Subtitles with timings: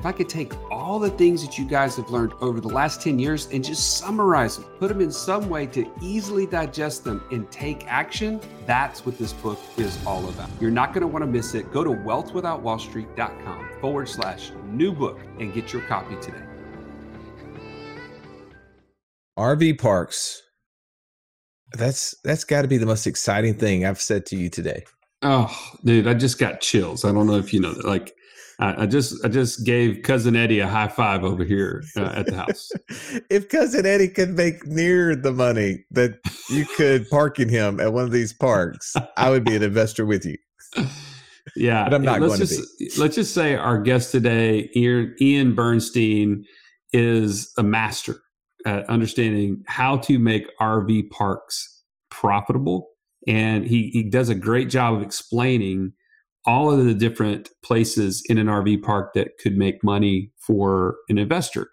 [0.00, 3.02] if I could take all the things that you guys have learned over the last
[3.02, 7.22] 10 years and just summarize them, put them in some way to easily digest them
[7.30, 10.48] and take action, that's what this book is all about.
[10.58, 11.70] You're not going to want to miss it.
[11.70, 16.46] Go to wealthwithoutwallstreet.com forward slash new book and get your copy today.
[19.38, 20.40] RV parks.
[21.74, 24.84] That's that's got to be the most exciting thing I've said to you today.
[25.20, 27.04] Oh, dude, I just got chills.
[27.04, 27.84] I don't know if you know that.
[27.84, 28.16] Like
[28.60, 32.36] I, just I just gave cousin Eddie a high five over here uh, at the
[32.36, 32.70] house.
[33.30, 38.04] if cousin Eddie could make near the money that you could parking him at one
[38.04, 40.36] of these parks, I would be an investor with you.
[41.56, 42.90] Yeah, but I'm not let's going just, to be.
[42.98, 46.44] Let's just say our guest today, Ian Burnstein,
[46.92, 48.20] is a master
[48.66, 52.88] at understanding how to make RV parks profitable,
[53.26, 55.92] and he he does a great job of explaining
[56.46, 61.18] all of the different places in an RV park that could make money for an
[61.18, 61.68] investor.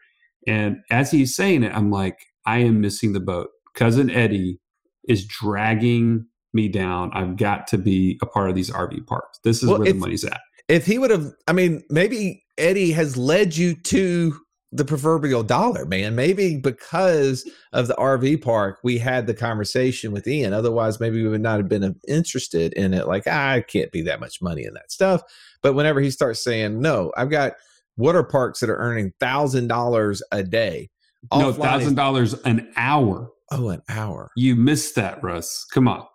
[0.45, 3.49] And as he's saying it, I'm like, I am missing the boat.
[3.75, 4.59] Cousin Eddie
[5.07, 7.11] is dragging me down.
[7.13, 9.39] I've got to be a part of these RV parks.
[9.43, 10.39] This is well, where if, the money's at.
[10.67, 14.37] If he would have, I mean, maybe Eddie has led you to
[14.71, 16.15] the proverbial dollar, man.
[16.15, 20.53] Maybe because of the RV park, we had the conversation with Ian.
[20.53, 23.07] Otherwise, maybe we would not have been interested in it.
[23.07, 25.21] Like, ah, I can't be that much money in that stuff.
[25.61, 27.53] But whenever he starts saying, no, I've got
[27.95, 30.89] water parks that are earning thousand dollars a day.
[31.33, 33.31] No, thousand dollars an hour.
[33.51, 34.31] Oh, an hour.
[34.35, 35.65] You missed that, Russ.
[35.65, 36.05] Come on.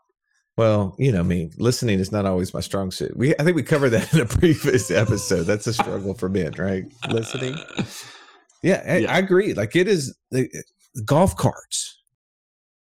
[0.58, 1.50] Well, you know me.
[1.56, 3.16] Listening is not always my strong suit.
[3.16, 5.44] We, I think we covered that in a previous episode.
[5.44, 6.84] That's a struggle for men, right?
[7.08, 7.56] Listening.
[8.62, 9.14] Yeah, I, yeah.
[9.14, 9.54] I agree.
[9.54, 10.48] Like it is the
[11.04, 11.98] golf carts.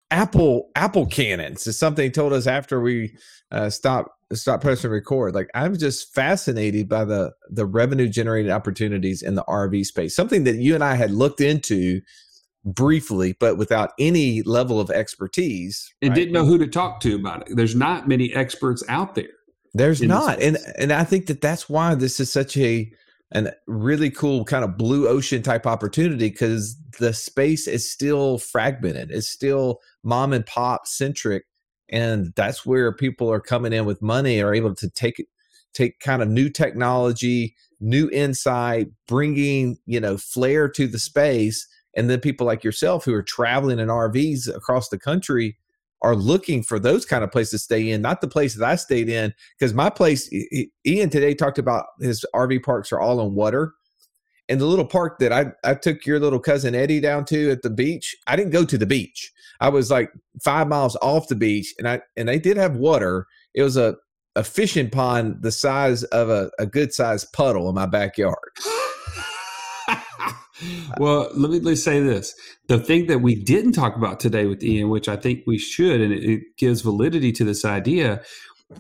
[0.10, 3.16] Apple Apple cannons is something told us after we
[3.52, 5.36] uh, stopped stop pressing record.
[5.36, 10.16] Like I'm just fascinated by the the revenue generating opportunities in the RV space.
[10.16, 12.02] Something that you and I had looked into
[12.66, 15.94] briefly, but without any level of expertise.
[16.02, 16.16] And right?
[16.16, 17.56] didn't know who to talk to about it.
[17.56, 19.26] There's not many experts out there.
[19.74, 22.92] There's not, and and I think that that's why this is such a
[23.32, 29.12] and really cool kind of blue ocean type opportunity because the space is still fragmented
[29.12, 31.46] it's still mom and pop centric
[31.90, 35.26] and that's where people are coming in with money are able to take
[35.74, 42.10] take kind of new technology new insight bringing you know flair to the space and
[42.10, 45.58] then people like yourself who are traveling in rvs across the country
[46.02, 48.76] are looking for those kind of places to stay in, not the place that I
[48.76, 49.34] stayed in.
[49.58, 50.30] Because my place,
[50.86, 53.74] Ian today talked about his RV parks are all on water.
[54.50, 57.64] And the little park that I, I took your little cousin Eddie down to at
[57.64, 59.32] the beach, I didn't go to the beach.
[59.60, 63.26] I was like five miles off the beach and I and they did have water.
[63.56, 63.96] It was a,
[64.36, 68.38] a fishing pond the size of a, a good sized puddle in my backyard.
[71.00, 72.34] well, let me let's say this:
[72.68, 76.02] the thing that we didn't talk about today with Ian, which I think we should,
[76.02, 78.22] and it, it gives validity to this idea,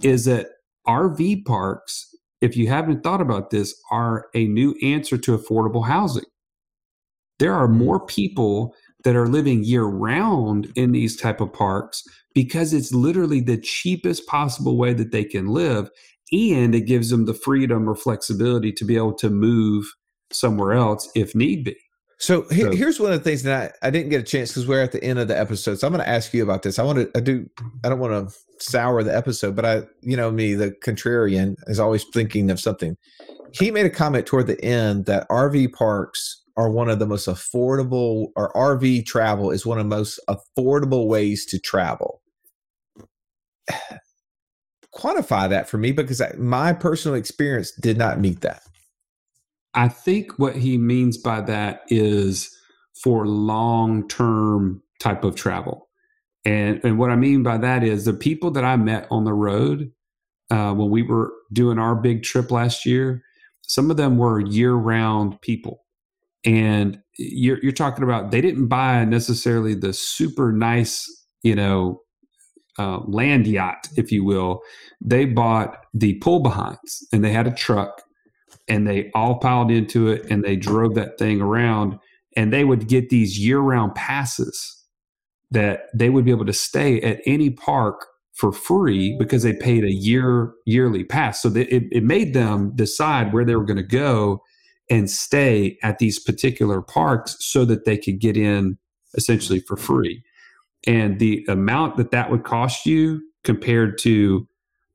[0.01, 0.47] is that
[0.87, 6.25] RV parks, if you haven't thought about this, are a new answer to affordable housing.
[7.39, 8.73] There are more people
[9.03, 14.27] that are living year round in these type of parks because it's literally the cheapest
[14.27, 15.89] possible way that they can live
[16.31, 19.93] and it gives them the freedom or flexibility to be able to move
[20.31, 21.75] somewhere else if need be.
[22.19, 24.67] So, so here's one of the things that I, I didn't get a chance because
[24.67, 25.79] we're at the end of the episode.
[25.79, 26.79] So I'm going to ask you about this.
[26.79, 27.47] I want to, I do,
[27.83, 31.79] I don't want to sour the episode, but I, you know, me, the contrarian is
[31.79, 32.97] always thinking of something.
[33.53, 37.27] He made a comment toward the end that RV parks are one of the most
[37.27, 42.19] affordable, or RV travel is one of the most affordable ways to travel.
[44.95, 48.63] Quantify that for me because I, my personal experience did not meet that.
[49.73, 52.49] I think what he means by that is
[53.01, 55.87] for long term type of travel.
[56.45, 59.33] And, and what I mean by that is the people that I met on the
[59.33, 59.91] road
[60.49, 63.23] uh, when we were doing our big trip last year,
[63.61, 65.83] some of them were year round people.
[66.45, 71.05] And you're, you're talking about they didn't buy necessarily the super nice,
[71.43, 72.01] you know,
[72.79, 74.61] uh, land yacht, if you will.
[75.01, 78.03] They bought the pull behinds and they had a truck
[78.67, 81.97] and they all piled into it and they drove that thing around
[82.35, 84.85] and they would get these year round passes
[85.51, 89.83] that they would be able to stay at any park for free because they paid
[89.83, 91.41] a year yearly pass.
[91.41, 94.43] So it, it made them decide where they were going to go
[94.89, 98.77] and stay at these particular parks so that they could get in
[99.15, 100.23] essentially for free.
[100.85, 104.47] And the amount that that would cost you compared to,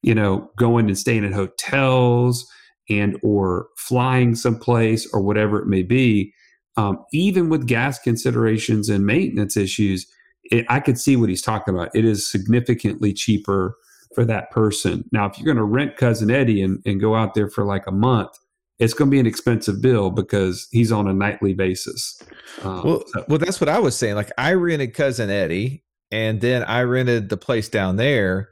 [0.02, 2.46] you know, going and staying at hotels
[2.88, 6.32] and or flying someplace or whatever it may be,
[6.76, 10.06] um, even with gas considerations and maintenance issues,
[10.44, 11.90] it, I could see what he's talking about.
[11.94, 13.76] It is significantly cheaper
[14.14, 15.04] for that person.
[15.12, 17.86] Now, if you're going to rent Cousin Eddie and, and go out there for like
[17.86, 18.30] a month,
[18.78, 22.20] it's going to be an expensive bill because he's on a nightly basis.
[22.62, 23.24] Um, well, so.
[23.28, 24.16] well, that's what I was saying.
[24.16, 28.50] Like I rented Cousin Eddie, and then I rented the place down there,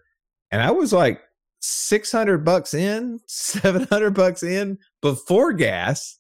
[0.51, 1.21] and I was like
[1.61, 6.19] six hundred bucks in, seven hundred bucks in before gas.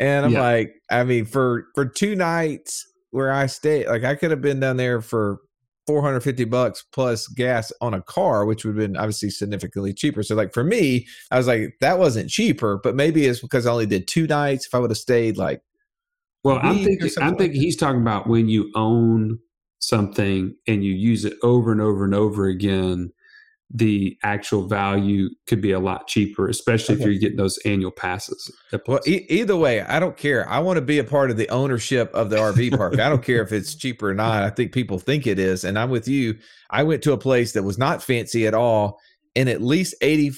[0.00, 0.40] And I'm yeah.
[0.40, 4.60] like, I mean, for for two nights where I stayed, like I could have been
[4.60, 5.40] down there for
[5.88, 10.22] 450 bucks plus gas on a car, which would have been obviously significantly cheaper.
[10.22, 13.72] So, like for me, I was like, that wasn't cheaper, but maybe it's because I
[13.72, 14.66] only did two nights.
[14.66, 15.62] If I would have stayed like,
[16.44, 19.38] well, I'm thinking, I'm thinking like he's talking about when you own
[19.78, 23.10] something and you use it over and over and over again
[23.70, 27.04] the actual value could be a lot cheaper, especially okay.
[27.04, 28.50] if you're getting those annual passes.
[28.86, 30.48] Well, e- either way, I don't care.
[30.48, 32.98] I want to be a part of the ownership of the RV park.
[32.98, 34.42] I don't care if it's cheaper or not.
[34.42, 35.64] I think people think it is.
[35.64, 36.38] And I'm with you.
[36.70, 38.98] I went to a place that was not fancy at all,
[39.36, 40.32] and at least 80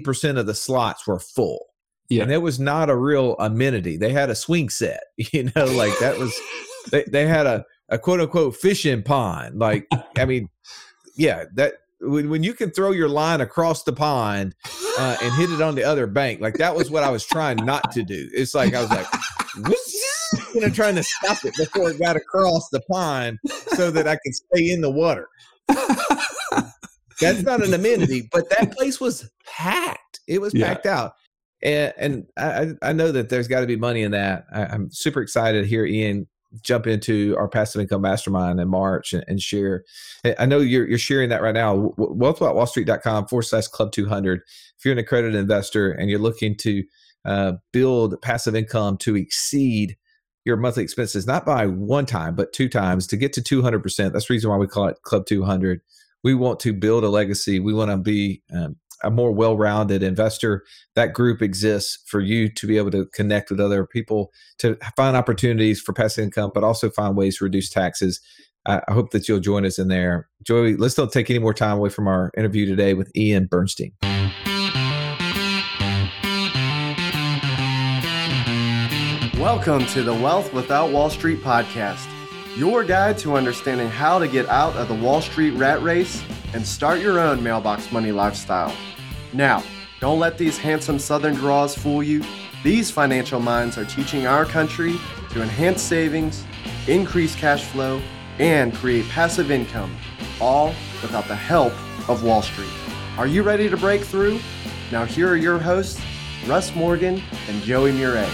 [0.00, 1.66] percent of the slots were full.
[2.08, 2.22] Yeah.
[2.22, 3.96] And it was not a real amenity.
[3.96, 6.34] They had a swing set, you know, like that was
[6.90, 9.58] they, they had a, a quote unquote fishing pond.
[9.58, 9.86] Like,
[10.16, 10.48] I mean,
[11.16, 14.54] yeah, that when, when you can throw your line across the pond
[14.98, 17.56] uh, and hit it on the other bank, like that was what I was trying
[17.64, 18.28] not to do.
[18.32, 19.06] It's like I was like,
[20.54, 23.38] you know, trying to stop it before it got across the pond
[23.68, 25.28] so that I could stay in the water.
[27.20, 30.20] That's not an amenity, but that place was packed.
[30.28, 31.12] It was packed out.
[31.62, 34.44] And, and I, I know that there's got to be money in that.
[34.52, 36.26] I, I'm super excited to hear Ian
[36.62, 39.84] jump into our passive income mastermind in March and, and share.
[40.38, 41.92] I know you're, you're sharing that right now.
[41.98, 44.40] Wealthwithoutwallstreet.com forward slash club 200.
[44.78, 46.84] If you're an accredited investor and you're looking to
[47.24, 49.96] uh, build passive income to exceed
[50.44, 54.12] your monthly expenses, not by one time, but two times to get to 200%.
[54.12, 55.80] That's the reason why we call it Club 200.
[56.22, 57.58] We want to build a legacy.
[57.58, 60.64] We want to be um, a more well-rounded investor
[60.94, 65.16] that group exists for you to be able to connect with other people to find
[65.16, 68.20] opportunities for passive income but also find ways to reduce taxes.
[68.66, 70.28] I hope that you'll join us in there.
[70.42, 73.92] Joey let's don't take any more time away from our interview today with ian burnstein.
[79.38, 82.08] Welcome to the wealth without wall street podcast
[82.56, 86.22] your guide to understanding how to get out of the wall street rat race
[86.56, 88.74] and start your own mailbox money lifestyle.
[89.34, 89.62] Now,
[90.00, 92.24] don't let these handsome southern draws fool you.
[92.64, 94.98] These financial minds are teaching our country
[95.32, 96.44] to enhance savings,
[96.88, 98.00] increase cash flow,
[98.38, 99.94] and create passive income,
[100.40, 101.74] all without the help
[102.08, 102.72] of Wall Street.
[103.18, 104.40] Are you ready to break through?
[104.90, 106.00] Now, here are your hosts,
[106.46, 108.26] Russ Morgan and Joey Murray.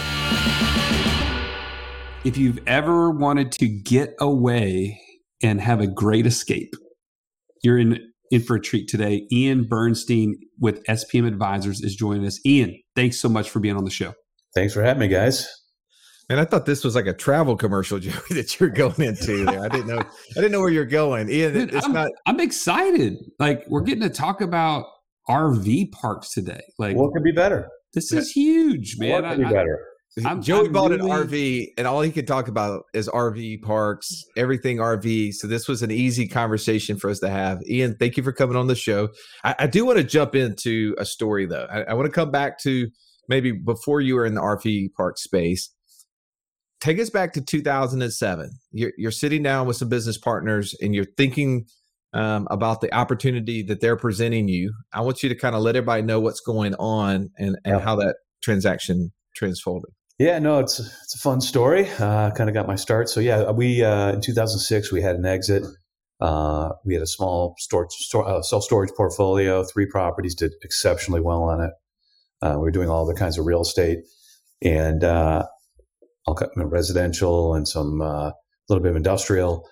[2.24, 5.00] If you've ever wanted to get away
[5.42, 6.72] and have a great escape,
[7.64, 9.27] you're in in for a treat today.
[9.31, 12.41] Ian Burnstein with SPM Advisors is joining us.
[12.44, 14.15] Ian, thanks so much for being on the show.
[14.55, 15.48] Thanks for having me, guys.
[16.31, 19.60] And I thought this was like a travel commercial, Joey, that you're going into there.
[19.60, 19.98] I didn't know.
[19.98, 21.29] I didn't know where you're going.
[21.29, 22.10] Ian, Dude, it's I'm, not.
[22.27, 23.19] I'm excited.
[23.39, 24.86] Like we're getting to talk about
[25.29, 26.62] RV parks today.
[26.79, 27.69] Like what could be better?
[27.93, 29.22] This is huge, man.
[29.22, 29.79] What could be better?
[30.24, 31.10] I'm, Joey I'm bought really...
[31.10, 35.32] an RV, and all he could talk about is RV parks, everything RV.
[35.34, 37.60] So this was an easy conversation for us to have.
[37.66, 39.08] Ian, thank you for coming on the show.
[39.42, 41.66] I, I do want to jump into a story though.
[41.70, 42.88] I, I want to come back to
[43.28, 45.70] maybe before you were in the RV park space.
[46.81, 48.50] Take us back to 2007.
[48.72, 51.66] You're, you're sitting down with some business partners, and you're thinking
[52.12, 54.74] um, about the opportunity that they're presenting you.
[54.92, 57.78] I want you to kind of let everybody know what's going on and, and yeah.
[57.78, 59.90] how that transaction transfolded.
[60.19, 61.88] Yeah, no, it's it's a fun story.
[61.98, 63.08] Uh, kind of got my start.
[63.08, 65.64] So yeah, we uh, in 2006 we had an exit.
[66.20, 71.20] Uh, we had a small storage, store, uh, self storage portfolio, three properties, did exceptionally
[71.20, 71.72] well on it.
[72.40, 73.98] Uh, we were doing all the kinds of real estate
[74.62, 75.44] and uh,
[76.26, 78.32] all of residential and some a
[78.69, 79.66] little bit of industrial.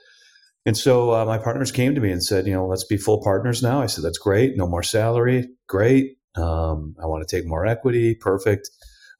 [0.66, 3.62] And so my partners came to me and said, you know, let's be full partners
[3.62, 3.80] now.
[3.80, 4.56] I said, that's great.
[4.56, 5.48] No more salary.
[5.68, 6.16] Great.
[6.34, 8.14] Um, I want to take more equity.
[8.14, 8.68] Perfect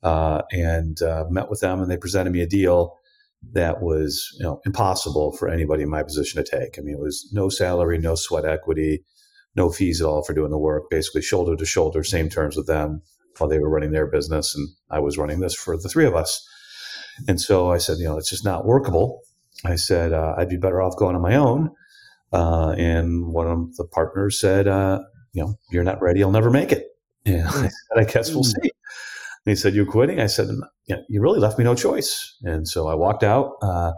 [0.02, 2.96] uh, and uh, met with them, and they presented me a deal.
[3.52, 6.78] that was you know impossible for anybody in my position to take.
[6.78, 9.04] I mean, it was no salary, no sweat equity,
[9.56, 10.90] no fees at all for doing the work.
[10.90, 13.02] Basically, shoulder to shoulder, same terms with them
[13.38, 16.14] while they were running their business, and I was running this for the three of
[16.14, 16.46] us.
[17.28, 19.22] And so I said, you know, it's just not workable.
[19.64, 21.70] I said uh, I'd be better off going on my own.
[22.32, 25.00] Uh, and one of the partners said, uh,
[25.32, 26.20] you know, you're not ready.
[26.20, 26.86] You'll never make it.
[27.26, 28.62] And I said, I guess we'll hmm.
[28.62, 28.70] see.
[29.50, 30.20] And he said, you're quitting?
[30.20, 30.46] I said,
[30.86, 32.36] yeah, you really left me no choice.
[32.42, 33.90] And so I walked out, uh,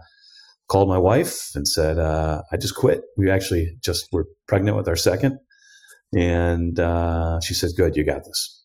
[0.66, 3.02] called my wife and said, uh, I just quit.
[3.18, 5.38] We actually just were pregnant with our second.
[6.14, 8.64] And uh, she said, good, you got this.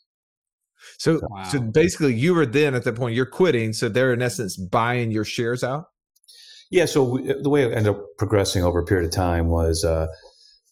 [0.98, 1.44] So, wow.
[1.44, 3.74] so basically, you were then at that point, you're quitting.
[3.74, 5.88] So they're in essence buying your shares out?
[6.72, 6.86] Yeah.
[6.86, 10.08] So we, the way it ended up progressing over a period of time was, uh,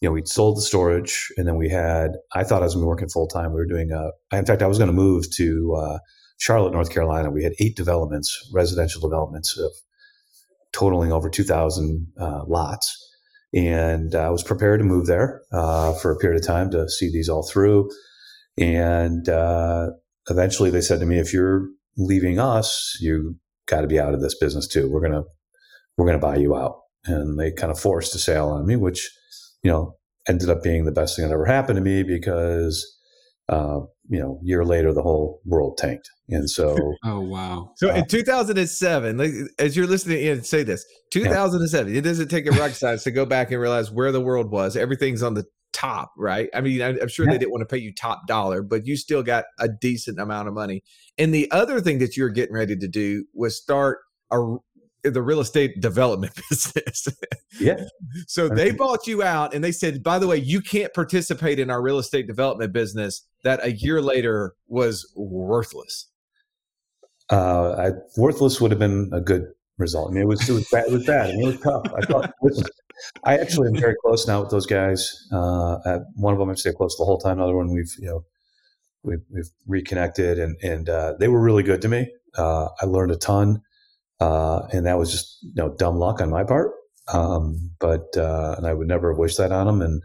[0.06, 2.84] you know, we'd sold the storage and then we had, I thought I was going
[2.84, 3.50] to be working full time.
[3.50, 5.98] We were doing, uh, in fact, I was going to move to uh,
[6.38, 7.32] Charlotte, North Carolina.
[7.32, 9.72] We had eight developments, residential developments of
[10.74, 12.96] totaling over 2,000 uh, lots.
[13.56, 17.12] And I was prepared to move there uh, for a period of time to see
[17.12, 17.90] these all through.
[18.60, 19.88] And uh,
[20.30, 24.22] eventually they said to me, if you're leaving us, you got to be out of
[24.22, 24.88] this business too.
[24.88, 25.24] We're going to,
[25.98, 26.82] we're going to buy you out.
[27.06, 29.10] And they kind of forced a sale on me, which
[29.66, 29.98] you know,
[30.30, 32.86] ended up being the best thing that ever happened to me because,
[33.50, 36.08] uh, you know, year later, the whole world tanked.
[36.30, 37.72] And so, oh, wow.
[37.78, 41.98] So uh, in 2007, as you're listening in, say this 2007, yeah.
[41.98, 44.78] it doesn't take a rocket science to go back and realize where the world was.
[44.78, 46.48] Everything's on the top, right?
[46.54, 47.32] I mean, I'm sure yeah.
[47.32, 50.48] they didn't want to pay you top dollar, but you still got a decent amount
[50.48, 50.84] of money.
[51.18, 53.98] And the other thing that you're getting ready to do was start
[54.32, 54.58] a
[55.14, 57.08] the real estate development business.
[57.60, 57.86] yeah.
[58.28, 61.70] So they bought you out and they said, by the way, you can't participate in
[61.70, 66.08] our real estate development business that a year later was worthless.
[67.32, 69.46] Uh, I, worthless would have been a good
[69.78, 70.12] result.
[70.12, 70.88] I mean, it was, it was bad.
[70.88, 71.30] It was bad.
[71.30, 71.86] I mean, it was tough.
[71.96, 72.66] I thought, listen,
[73.24, 75.28] I actually am very close now with those guys.
[75.32, 77.40] Uh, one of them I've stayed close the whole time.
[77.40, 78.24] Another one we've, you know,
[79.04, 82.12] we've, we've reconnected and, and, uh, they were really good to me.
[82.38, 83.62] Uh, I learned a ton.
[84.20, 86.72] Uh, and that was just you know dumb luck on my part.
[87.14, 89.82] Um, but uh, and I would never wish that on them.
[89.82, 90.02] And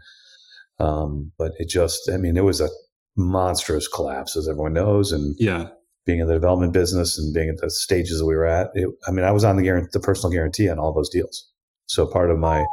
[0.81, 2.69] um, but it just, I mean, it was a
[3.15, 5.11] monstrous collapse, as everyone knows.
[5.11, 5.69] And yeah,
[6.05, 8.89] being in the development business and being at the stages that we were at, it,
[9.07, 11.47] I mean, I was on the guarantee, the personal guarantee on all those deals.
[11.85, 12.65] So part of my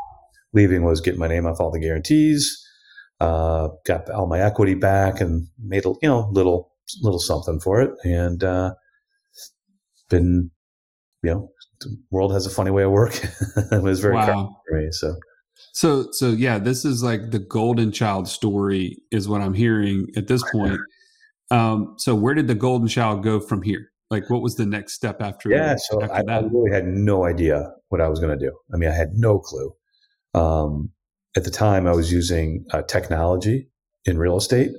[0.55, 2.67] leaving was getting my name off all the guarantees,
[3.21, 7.83] uh, got all my equity back, and made a you know little little something for
[7.83, 8.75] it, and uh,
[10.09, 10.51] been
[11.23, 13.31] you know, the world has a funny way of working.
[13.73, 14.57] it was very wow.
[14.69, 14.89] for me.
[14.91, 15.17] So,
[15.73, 20.29] so, so yeah, this is like the golden child story is what I'm hearing at
[20.29, 20.79] this point.
[21.51, 23.91] Um, so where did the golden child go from here?
[24.11, 25.51] Like, what was the next step after?
[25.51, 28.53] Yeah, so after I, I, really had no idea what I was going to do.
[28.73, 29.73] I mean, I had no clue.
[30.35, 30.91] Um,
[31.37, 33.69] at the time, I was using uh, technology
[34.07, 34.71] in real estate,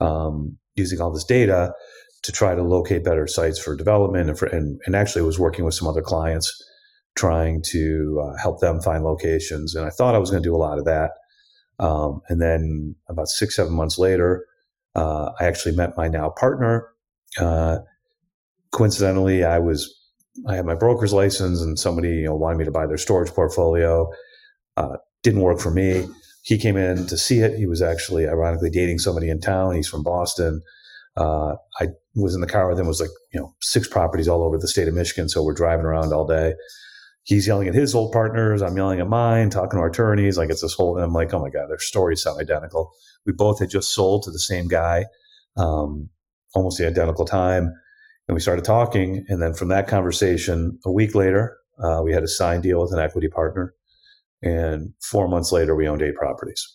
[0.00, 1.72] um, using all this data
[2.22, 5.64] to try to locate better sites for development and, for, and, and actually was working
[5.64, 6.52] with some other clients
[7.16, 9.74] trying to uh, help them find locations.
[9.74, 11.12] And I thought I was going to do a lot of that.
[11.80, 14.46] Um, and then about six, seven months later,
[14.94, 16.88] uh, I actually met my now partner.
[17.38, 17.78] Uh,
[18.72, 19.94] coincidentally, I was
[20.46, 23.30] I had my broker's license, and somebody you know wanted me to buy their storage
[23.30, 24.10] portfolio.
[24.76, 26.08] Uh, didn't work for me.
[26.42, 27.58] He came in to see it.
[27.58, 29.74] He was actually ironically dating somebody in town.
[29.74, 30.62] He's from Boston.
[31.16, 31.88] Uh, I
[32.22, 32.86] was in the car with him.
[32.86, 35.28] Was like you know six properties all over the state of Michigan.
[35.28, 36.54] So we're driving around all day.
[37.24, 38.62] He's yelling at his old partners.
[38.62, 39.50] I'm yelling at mine.
[39.50, 40.38] Talking to our attorneys.
[40.38, 40.96] Like it's this whole.
[40.96, 42.90] And I'm like, oh my god, their stories sound identical.
[43.26, 45.06] We both had just sold to the same guy,
[45.56, 46.08] um,
[46.54, 47.74] almost the identical time,
[48.26, 49.24] and we started talking.
[49.28, 52.92] And then from that conversation, a week later, uh, we had a signed deal with
[52.92, 53.74] an equity partner,
[54.42, 56.66] and four months later, we owned eight properties.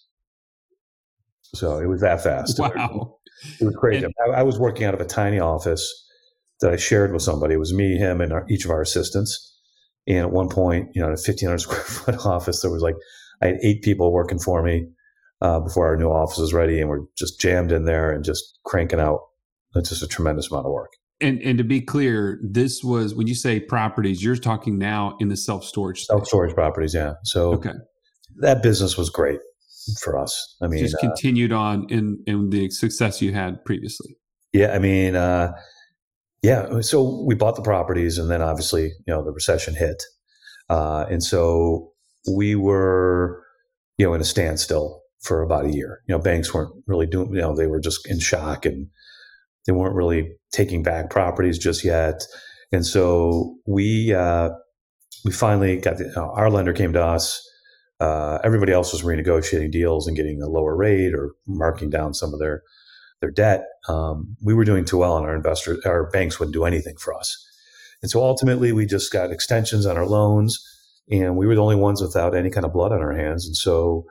[1.55, 2.59] So it was that fast.
[2.59, 3.17] Wow.
[3.59, 4.05] It was crazy.
[4.05, 6.07] And, I, I, was working out of a tiny office
[6.62, 7.55] that I shared with somebody.
[7.55, 9.55] It was me, him, and our, each of our assistants.
[10.07, 12.95] And at one point, you know, in a 1,500 square foot office, there was like,
[13.41, 14.88] I had eight people working for me
[15.41, 16.79] uh, before our new office was ready.
[16.79, 19.19] And we're just jammed in there and just cranking out
[19.75, 20.91] it's just a tremendous amount of work.
[21.19, 25.29] And, and to be clear, this was when you say properties, you're talking now in
[25.29, 26.05] the self storage.
[26.05, 27.13] Self storage properties, yeah.
[27.23, 27.71] So okay.
[28.38, 29.39] that business was great
[30.02, 30.56] for us.
[30.62, 34.16] I mean, just uh, continued uh, on in in the success you had previously.
[34.54, 35.54] Yeah, I mean, uh,
[36.42, 36.82] yeah.
[36.82, 40.04] So we bought the properties, and then obviously, you know, the recession hit,
[40.70, 41.92] uh, and so
[42.36, 43.44] we were,
[43.98, 46.02] you know, in a standstill for about a year.
[46.08, 47.34] You know, banks weren't really doing.
[47.34, 48.88] You know, they were just in shock, and
[49.66, 52.22] they weren't really taking back properties just yet.
[52.72, 54.50] And so we uh,
[55.24, 57.42] we finally got the, uh, our lender came to us.
[58.03, 62.33] Uh, everybody else was renegotiating deals and getting a lower rate or marking down some
[62.33, 62.62] of their
[63.22, 63.63] their debt.
[63.88, 67.13] Um, we were doing too well, and our investors, our banks wouldn't do anything for
[67.13, 67.41] us.
[68.01, 70.62] And so ultimately, we just got extensions on our loans,
[71.10, 73.45] and we were the only ones without any kind of blood on our hands.
[73.45, 74.05] And so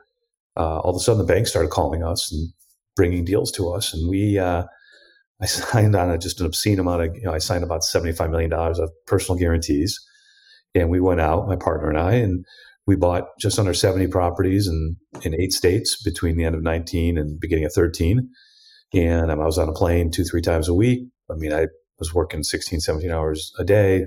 [0.57, 2.51] uh, all of a sudden, the bank started calling us and
[2.95, 4.39] bringing deals to us, and we.
[4.39, 4.63] Uh,
[5.39, 8.31] I signed on a, just an obscene amount of, you know, I signed about $75
[8.31, 9.99] million of personal guarantees.
[10.73, 12.45] And we went out, my partner and I, and
[12.85, 17.17] we bought just under 70 properties in, in eight states between the end of 19
[17.17, 18.29] and beginning of 13.
[18.93, 21.07] And I was on a plane two, three times a week.
[21.31, 24.05] I mean, I was working 16, 17 hours a day,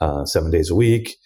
[0.00, 1.16] uh, seven days a week.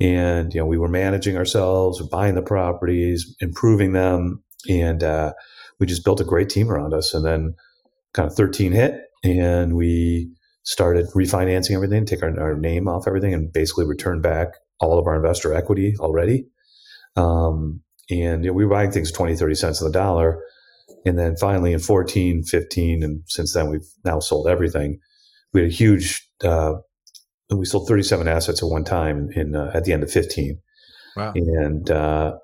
[0.00, 4.42] And, you know, we were managing ourselves, buying the properties, improving them.
[4.68, 5.32] And uh,
[5.78, 7.14] we just built a great team around us.
[7.14, 7.54] And then
[8.12, 10.30] kind of 13 hit and we
[10.62, 14.48] started refinancing everything, take our, our name off everything and basically return back
[14.80, 16.46] all of our investor equity already.
[17.16, 20.42] Um, and you know, we were buying things 20, 30 cents on the dollar.
[21.06, 24.98] And then finally in 14, 15, and since then we've now sold everything.
[25.52, 26.74] We had a huge, uh,
[27.50, 30.58] we sold 37 assets at one time in, uh, at the end of 15.
[31.16, 31.32] Wow.
[31.34, 32.34] And, uh,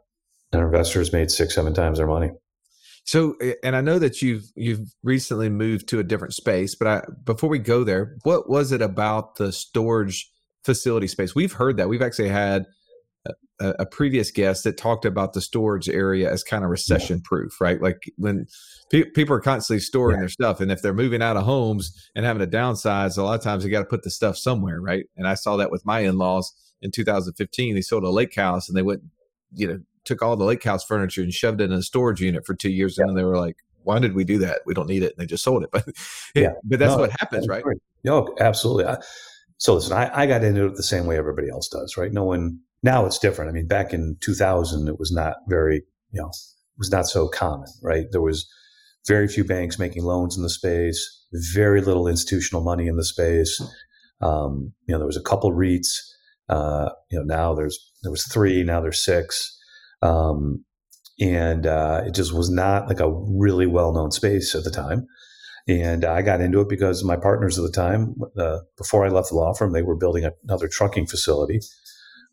[0.52, 2.30] our investors made six, seven times their money.
[3.04, 7.02] So, and I know that you've you've recently moved to a different space, but I,
[7.24, 10.30] before we go there, what was it about the storage
[10.64, 11.34] facility space?
[11.34, 12.66] We've heard that we've actually had
[13.60, 17.60] a, a, previous guest that talked about the storage area as kind of recession proof,
[17.60, 17.80] right?
[17.80, 18.46] Like when
[18.90, 20.22] pe- people are constantly storing yeah.
[20.22, 23.38] their stuff, and if they're moving out of homes and having to downsize, a lot
[23.38, 25.04] of times they got to put the stuff somewhere, right?
[25.16, 27.74] And I saw that with my in laws in 2015.
[27.74, 29.02] They sold a lake house and they went,
[29.54, 32.46] you know, took all the lake house furniture and shoved it in a storage unit
[32.46, 33.04] for two years, yeah.
[33.06, 34.60] and they were like, "Why did we do that?
[34.64, 35.70] We don't need it." And they just sold it.
[35.70, 35.86] But
[36.34, 37.62] yeah, but that's no, what happens, right?
[38.02, 38.86] No, absolutely.
[38.86, 38.96] I,
[39.60, 42.12] so listen, I, I got into it the same way everybody else does, right?
[42.12, 43.50] No one now it's different.
[43.50, 47.28] I mean, back in 2000, it was not very, you know, it was not so
[47.28, 48.06] common, right?
[48.10, 48.50] There was
[49.06, 53.60] very few banks making loans in the space, very little institutional money in the space.
[54.22, 56.08] Um, you know, there was a couple REITs.
[56.48, 59.58] Uh, you know, now there's there was three, now there's six,
[60.00, 60.64] um,
[61.20, 65.06] and uh, it just was not like a really well known space at the time.
[65.70, 69.28] And I got into it because my partners at the time, uh, before I left
[69.28, 71.60] the law firm, they were building another trucking facility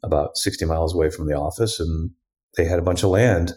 [0.01, 2.09] about 60 miles away from the office, and
[2.55, 3.53] they had a bunch of land.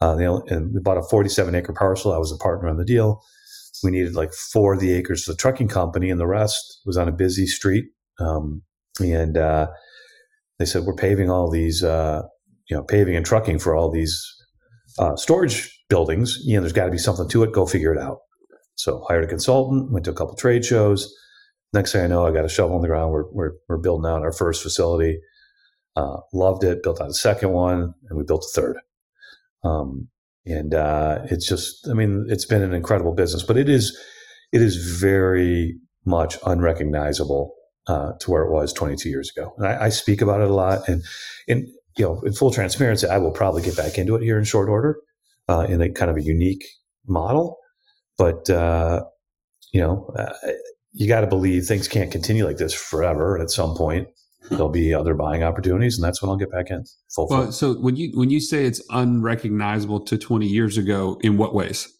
[0.00, 2.12] Uh, they, and we bought a 47 acre parcel.
[2.12, 3.20] I was a partner on the deal.
[3.82, 6.96] We needed like four of the acres for the trucking company, and the rest was
[6.96, 7.86] on a busy street.
[8.20, 8.62] Um,
[9.00, 9.68] and uh,
[10.60, 12.22] they said, "We're paving all these, uh,
[12.70, 14.24] you know, paving and trucking for all these
[15.00, 16.38] uh, storage buildings.
[16.44, 17.52] You know, there's got to be something to it.
[17.52, 18.18] Go figure it out."
[18.76, 21.12] So hired a consultant, went to a couple trade shows.
[21.72, 23.10] Next thing I know, I got a shovel on the ground.
[23.10, 25.20] We're, we're, we're building out our first facility.
[25.96, 26.82] Uh, loved it.
[26.82, 28.76] Built out a second one, and we built a third.
[29.64, 30.08] Um,
[30.44, 33.98] and uh, it's just, I mean, it's been an incredible business, but it is,
[34.52, 37.54] it is very much unrecognizable
[37.88, 39.54] uh, to where it was 22 years ago.
[39.58, 41.02] And I, I, speak about it a lot, and
[41.48, 44.44] in you know, in full transparency, I will probably get back into it here in
[44.44, 44.98] short order,
[45.48, 46.64] uh, in a kind of a unique
[47.06, 47.58] model.
[48.18, 49.04] But uh,
[49.72, 50.32] you know, uh,
[50.92, 53.36] you got to believe things can't continue like this forever.
[53.36, 54.08] And at some point,
[54.50, 57.28] there'll be other buying opportunities, and that's when I'll get back in full.
[57.28, 61.54] Well, so when you when you say it's unrecognizable to 20 years ago, in what
[61.54, 61.92] ways?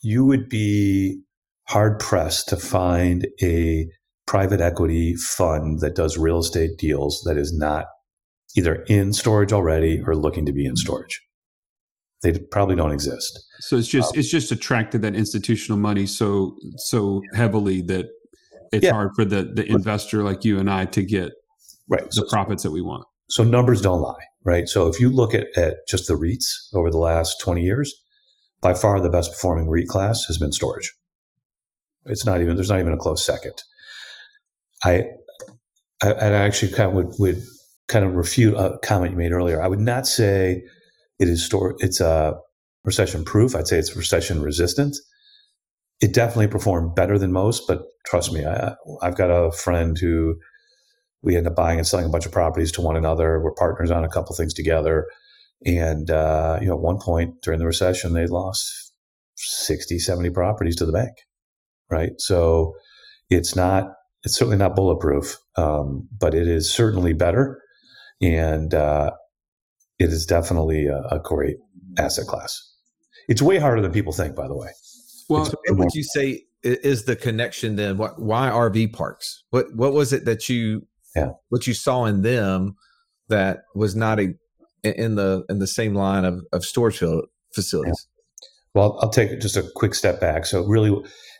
[0.00, 1.22] You would be
[1.64, 3.88] hard pressed to find a
[4.26, 7.86] private equity fund that does real estate deals that is not
[8.56, 11.20] either in storage already or looking to be in storage.
[12.22, 13.46] They probably don't exist.
[13.60, 18.06] So it's just um, it's just attracted that institutional money so so heavily that
[18.72, 18.92] it's yeah.
[18.92, 21.32] hard for the the investor like you and I to get
[21.88, 23.04] right the so, profits that we want.
[23.28, 24.68] So numbers don't lie, right?
[24.68, 27.92] So if you look at, at just the REITs over the last 20 years,
[28.60, 30.92] by far the best performing REIT class has been storage.
[32.06, 33.62] It's not even there's not even a close second.
[34.84, 35.04] I
[36.02, 37.42] I, I actually kind of would, would
[37.88, 39.62] kind of refute a comment you made earlier.
[39.62, 40.62] I would not say
[41.18, 42.34] it is store it's a
[42.84, 43.54] recession proof.
[43.54, 44.96] I'd say it's recession resistant.
[46.00, 50.36] It definitely performed better than most, but trust me, I, I've got a friend who
[51.22, 53.40] we end up buying and selling a bunch of properties to one another.
[53.40, 55.06] We're partners on a couple things together.
[55.64, 58.92] And, uh, you know, at one point during the recession, they lost
[59.36, 61.16] 60, 70 properties to the bank.
[61.90, 62.12] Right.
[62.18, 62.74] So
[63.30, 63.88] it's not,
[64.22, 67.60] it's certainly not bulletproof, um, but it is certainly better.
[68.20, 69.12] And uh,
[69.98, 71.56] it is definitely a, a, great
[71.98, 72.74] asset class.
[73.28, 74.68] It's way harder than people think, by the way.
[75.28, 77.98] Well, what would you say is the connection then?
[77.98, 79.44] What, why RV parks?
[79.50, 81.30] What what was it that you Yeah.
[81.48, 82.76] What you saw in them
[83.28, 84.34] that was not a
[84.84, 87.02] in the in the same line of, of storage
[87.54, 88.06] facilities.
[88.06, 88.48] Yeah.
[88.74, 90.46] Well, I'll take just a quick step back.
[90.46, 90.94] So really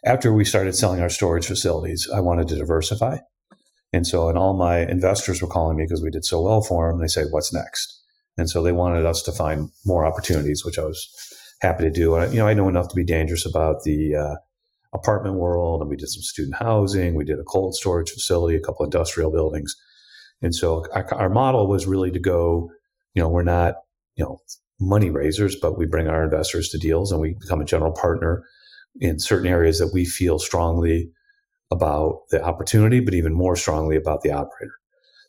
[0.04, 3.18] after we started selling our storage facilities, I wanted to diversify.
[3.92, 6.90] And so, and all my investors were calling me because we did so well for
[6.90, 7.00] them.
[7.00, 7.95] They say, what's next?
[8.38, 11.08] And so they wanted us to find more opportunities, which I was
[11.60, 12.14] happy to do.
[12.16, 14.34] And, you know, I know enough to be dangerous about the uh,
[14.92, 15.80] apartment world.
[15.80, 17.14] And we did some student housing.
[17.14, 19.74] We did a cold storage facility, a couple industrial buildings.
[20.42, 22.70] And so our, our model was really to go,
[23.14, 23.76] you know, we're not,
[24.16, 24.38] you know,
[24.78, 28.44] money raisers, but we bring our investors to deals and we become a general partner
[29.00, 31.10] in certain areas that we feel strongly
[31.70, 34.74] about the opportunity, but even more strongly about the operator.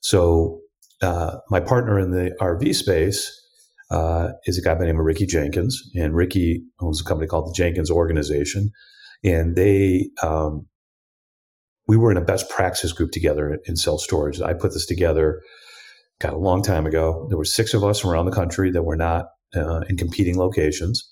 [0.02, 0.60] So,
[1.02, 3.32] uh, my partner in the RV space
[3.92, 7.28] uh, is a guy by the name of Ricky Jenkins, and Ricky owns a company
[7.28, 8.72] called the Jenkins Organization,
[9.24, 10.68] and they um,
[11.88, 14.42] we were in a best practice group together in self storage.
[14.42, 15.42] I put this together,
[16.20, 17.28] got a long time ago.
[17.30, 20.38] There were six of us from around the country that were not uh, in competing
[20.38, 21.10] locations,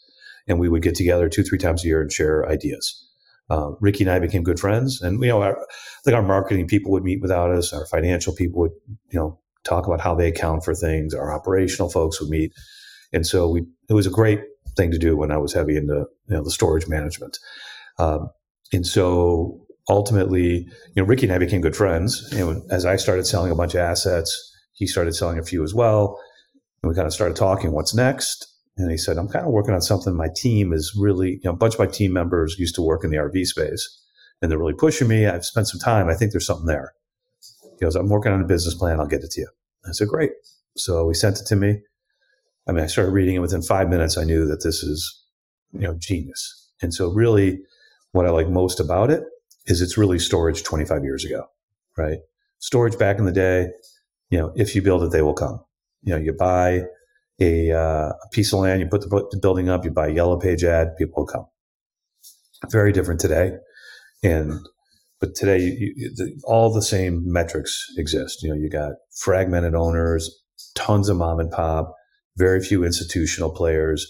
[0.48, 3.02] and we would get together two, three times a year and share ideas.
[3.50, 5.58] Uh, Ricky and I became good friends, and you know, our,
[6.04, 7.71] think our marketing people would meet without us.
[7.71, 8.71] Our financial people would,
[9.12, 11.13] you know, talk about how they account for things.
[11.13, 12.54] Our operational folks would meet,
[13.13, 13.63] and so we.
[13.89, 14.41] It was a great
[14.75, 17.38] thing to do when I was heavy into you know the storage management,
[17.99, 18.30] um,
[18.73, 22.32] and so ultimately, you know, Ricky and I became good friends.
[22.34, 25.73] And as I started selling a bunch of assets, he started selling a few as
[25.73, 26.19] well,
[26.82, 27.71] and we kind of started talking.
[27.71, 28.51] What's next?
[28.78, 30.15] And he said, I'm kind of working on something.
[30.15, 33.06] My team is really, you know, a bunch of my team members used to work
[33.06, 34.01] in the RV space
[34.41, 35.25] and they're really pushing me.
[35.25, 36.10] I've spent some time.
[36.10, 36.93] I think there's something there.
[37.80, 39.00] He goes, I'm working on a business plan.
[39.00, 39.50] I'll get it to you.
[39.86, 40.32] I said, great.
[40.78, 41.80] So he sent it to me.
[42.68, 44.18] I mean, I started reading it within five minutes.
[44.18, 45.24] I knew that this is,
[45.72, 46.72] you know, genius.
[46.82, 47.60] And so really
[48.12, 49.24] what I like most about it
[49.68, 51.46] is it's really storage 25 years ago,
[51.98, 52.20] right?
[52.60, 53.70] Storage back in the day,
[54.30, 55.60] you know, if you build it, they will come.
[56.04, 56.84] You know, you buy
[57.40, 60.14] a, uh, a piece of land, you put the, the, building up, you buy a
[60.14, 61.46] yellow page ad, people will come.
[62.70, 63.58] Very different today.
[64.24, 64.60] And,
[65.19, 68.43] but today, you, you, the, all the same metrics exist.
[68.43, 70.30] You know, you got fragmented owners,
[70.75, 71.93] tons of mom and pop,
[72.38, 74.06] very few institutional players,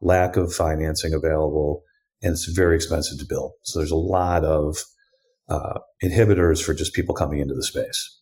[0.00, 1.82] lack of financing available,
[2.22, 3.52] and it's very expensive to build.
[3.64, 4.76] So there's a lot of
[5.48, 8.20] uh, inhibitors for just people coming into the space.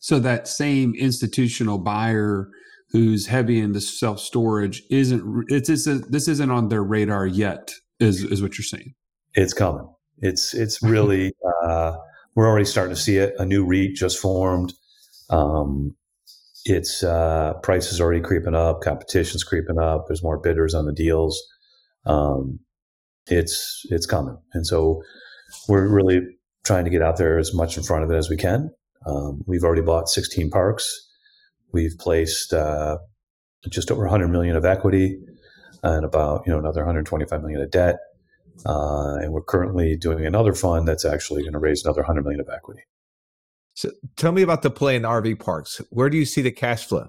[0.00, 2.48] So that same institutional buyer
[2.90, 7.72] who's heavy into self storage isn't it's, it's a, this isn't on their radar yet
[8.00, 8.94] is is what you're saying
[9.34, 9.88] it's coming
[10.20, 11.32] it's it's really
[11.64, 11.96] uh,
[12.34, 14.72] we're already starting to see it a new REIT just formed.
[15.28, 15.96] Um,
[16.64, 21.40] it's uh, prices already creeping up competition's creeping up there's more bidders on the deals.
[22.06, 22.60] Um,
[23.26, 24.36] it's it's coming.
[24.52, 25.02] And so
[25.68, 26.20] we're really
[26.64, 28.70] trying to get out there as much in front of it as we can.
[29.06, 31.08] Um, we've already bought 16 parks.
[31.72, 32.98] We've placed uh,
[33.68, 35.18] just over 100 million of equity
[35.82, 37.96] and about you know another 125 million of debt.
[38.66, 42.40] Uh, and we're currently doing another fund that's actually going to raise another 100 million
[42.40, 42.82] of equity.
[43.74, 45.80] So tell me about the play in the RV parks.
[45.90, 47.08] Where do you see the cash flow?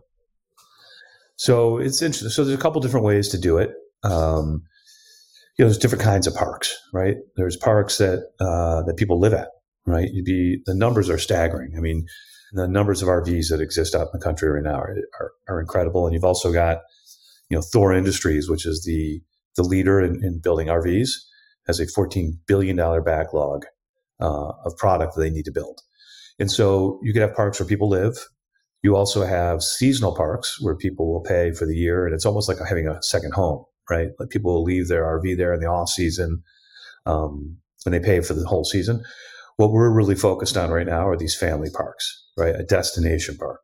[1.35, 2.29] So it's interesting.
[2.29, 3.71] So there's a couple different ways to do it.
[4.03, 4.63] Um,
[5.57, 7.17] you know, there's different kinds of parks, right?
[7.35, 9.49] There's parks that uh, that people live at,
[9.85, 10.09] right?
[10.11, 11.73] You'd be the numbers are staggering.
[11.75, 12.05] I mean,
[12.53, 15.59] the numbers of RVs that exist out in the country right now are, are, are
[15.59, 16.05] incredible.
[16.05, 16.79] And you've also got,
[17.49, 19.21] you know, Thor Industries, which is the
[19.55, 21.11] the leader in, in building RVs,
[21.67, 23.65] has a $14 billion backlog
[24.19, 25.81] uh, of product that they need to build.
[26.39, 28.17] And so you could have parks where people live.
[28.83, 32.49] You also have seasonal parks where people will pay for the year, and it's almost
[32.49, 34.09] like having a second home, right?
[34.19, 36.41] Like people will leave their RV there in the off season,
[37.05, 39.03] um, and they pay for the whole season.
[39.57, 42.55] What we're really focused on right now are these family parks right?
[42.55, 43.63] A destination park.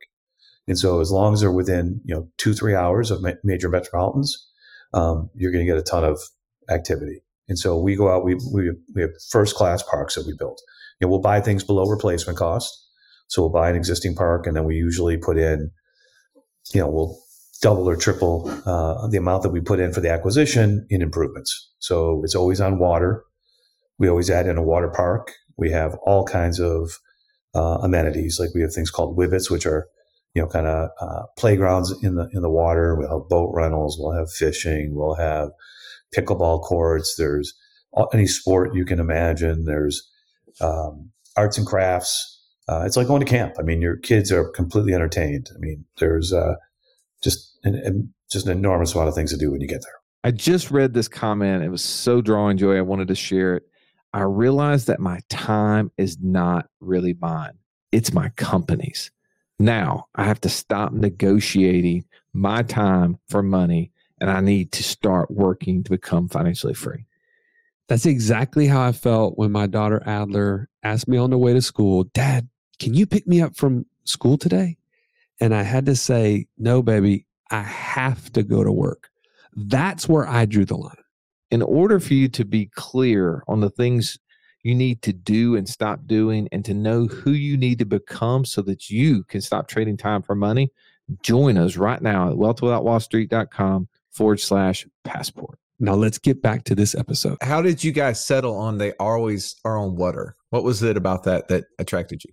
[0.66, 3.68] And so as long as they're within, you know, two, three hours of ma- major
[3.68, 4.46] metropolitans,
[4.92, 6.20] um, you're going to get a ton of
[6.68, 7.22] activity.
[7.48, 10.60] And so we go out, we, we, we have first class parks that we build.
[11.00, 12.86] You know, we'll buy things below replacement cost.
[13.28, 15.70] So we'll buy an existing park and then we usually put in,
[16.72, 17.18] you know, we'll
[17.60, 21.70] double or triple uh, the amount that we put in for the acquisition in improvements.
[21.78, 23.24] So it's always on water.
[23.98, 25.32] We always add in a water park.
[25.56, 26.90] We have all kinds of
[27.54, 28.38] uh, amenities.
[28.38, 29.88] Like we have things called Wibits, which are
[30.34, 32.94] you know kind of uh, playgrounds in the in the water.
[32.94, 33.98] We'll have boat rentals.
[33.98, 34.94] We'll have fishing.
[34.94, 35.50] We'll have
[36.16, 37.14] pickleball courts.
[37.16, 37.54] There's
[38.12, 39.64] any sport you can imagine.
[39.64, 40.08] There's
[40.60, 42.36] um, arts and crafts.
[42.68, 43.54] Uh, it's like going to camp.
[43.58, 45.48] I mean, your kids are completely entertained.
[45.54, 46.56] I mean, there's uh,
[47.22, 49.94] just an, an, just an enormous amount of things to do when you get there.
[50.24, 51.64] I just read this comment.
[51.64, 52.76] It was so drawing joy.
[52.76, 53.62] I wanted to share it.
[54.12, 57.58] I realized that my time is not really mine.
[57.92, 59.10] it's my company's.
[59.58, 65.30] Now I have to stop negotiating my time for money and I need to start
[65.30, 67.04] working to become financially free.
[67.88, 71.62] That's exactly how I felt when my daughter Adler asked me on the way to
[71.62, 74.76] school, Dad, can you pick me up from school today?
[75.40, 79.10] And I had to say, No, baby, I have to go to work.
[79.56, 80.94] That's where I drew the line.
[81.50, 84.18] In order for you to be clear on the things
[84.62, 88.44] you need to do and stop doing and to know who you need to become
[88.44, 90.70] so that you can stop trading time for money,
[91.22, 95.58] join us right now at wealthwithoutwallstreet.com forward slash passport.
[95.78, 97.38] Now let's get back to this episode.
[97.40, 100.34] How did you guys settle on they always are on water?
[100.50, 102.32] What was it about that that attracted you?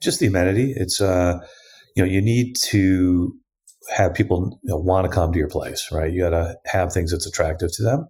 [0.00, 0.72] Just the amenity.
[0.76, 1.40] It's uh,
[1.96, 3.34] you know, you need to
[3.90, 6.12] have people you know, want to come to your place, right?
[6.12, 8.06] You got to have things that's attractive to them,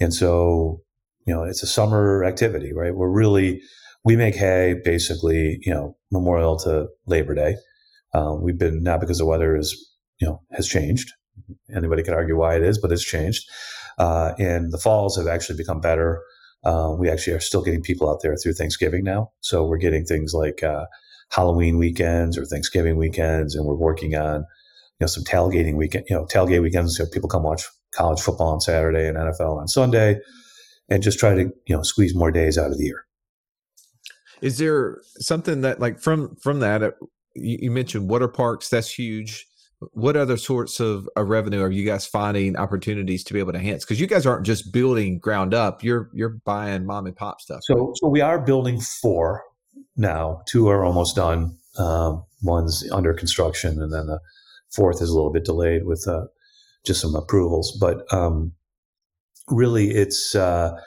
[0.00, 0.80] and so
[1.26, 2.94] you know, it's a summer activity, right?
[2.94, 3.60] We're really
[4.02, 7.56] we make hay basically, you know, Memorial to Labor Day.
[8.14, 9.76] Um, we've been not because the weather is
[10.20, 11.12] you know has changed.
[11.74, 13.48] Anybody can argue why it is, but it's changed.
[13.98, 16.22] Uh, and the falls have actually become better.
[16.64, 19.30] Uh, we actually are still getting people out there through Thanksgiving now.
[19.40, 20.86] So we're getting things like uh,
[21.30, 26.16] Halloween weekends or Thanksgiving weekends, and we're working on you know some tailgating weekend, you
[26.16, 26.96] know tailgate weekends.
[26.96, 30.18] So people come watch college football on Saturday and NFL on Sunday,
[30.88, 33.04] and just try to you know squeeze more days out of the year.
[34.42, 36.82] Is there something that like from from that?
[36.82, 36.90] Uh,
[37.34, 38.68] you mentioned water parks.
[38.68, 39.46] That's huge
[39.92, 43.58] what other sorts of, of, revenue are you guys finding opportunities to be able to
[43.58, 43.84] enhance?
[43.84, 47.60] Because you guys aren't just building ground up you're you're buying mom and pop stuff.
[47.62, 49.42] So so we are building four
[49.96, 50.42] now.
[50.46, 51.56] Two are almost done.
[51.78, 54.20] Um, one's under construction and then the
[54.70, 56.26] fourth is a little bit delayed with uh,
[56.84, 57.76] just some approvals.
[57.80, 58.52] But um,
[59.48, 60.78] really it's uh,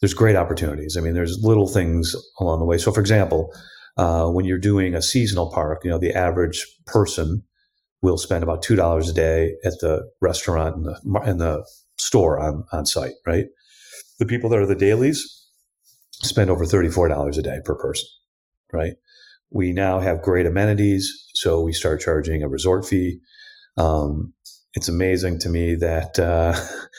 [0.00, 0.96] there's great opportunities.
[0.96, 2.78] I mean there's little things along the way.
[2.78, 3.52] So for example
[3.96, 7.42] uh, when you're doing a seasonal park you know the average person
[8.02, 12.38] will spend about two dollars a day at the restaurant and the and the store
[12.38, 13.14] on on site.
[13.26, 13.46] Right,
[14.18, 15.46] the people that are the dailies
[16.12, 18.08] spend over thirty four dollars a day per person.
[18.72, 18.94] Right,
[19.50, 23.18] we now have great amenities, so we start charging a resort fee.
[23.76, 24.34] Um,
[24.74, 26.54] it's amazing to me that uh,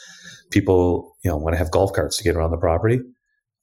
[0.52, 3.00] people you know want to have golf carts to get around the property.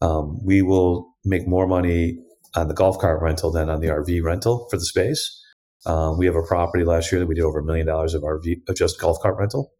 [0.01, 2.19] Um, we will make more money
[2.55, 5.43] on the golf cart rental than on the RV rental for the space
[5.87, 8.23] um, we have a property last year that we did over a million dollars of
[8.23, 9.73] RV, of just golf cart rental.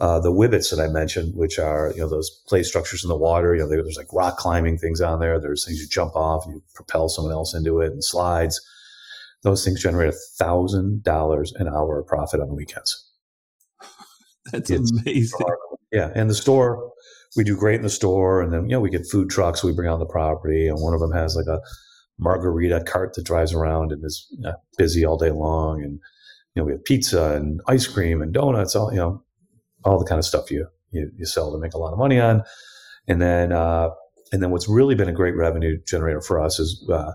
[0.00, 3.16] Uh, the Wibits that I mentioned, which are you know those play structures in the
[3.16, 5.38] water, you know there's like rock climbing things on there.
[5.40, 8.60] There's things you jump off, you propel someone else into it, and slides.
[9.42, 13.10] Those things generate a thousand dollars an hour of profit on the weekends.
[14.52, 15.40] That's it's amazing.
[15.90, 16.92] Yeah, and the store,
[17.36, 19.72] we do great in the store, and then you know we get food trucks we
[19.72, 21.60] bring on the property, and one of them has like a
[22.18, 25.82] margarita cart that drives around and is you know, busy all day long.
[25.82, 25.92] And,
[26.54, 29.22] you know, we have pizza and ice cream and donuts, all, you know,
[29.84, 32.20] all the kind of stuff you, you, you sell to make a lot of money
[32.20, 32.42] on.
[33.08, 33.90] And then, uh,
[34.32, 37.12] and then what's really been a great revenue generator for us is, uh,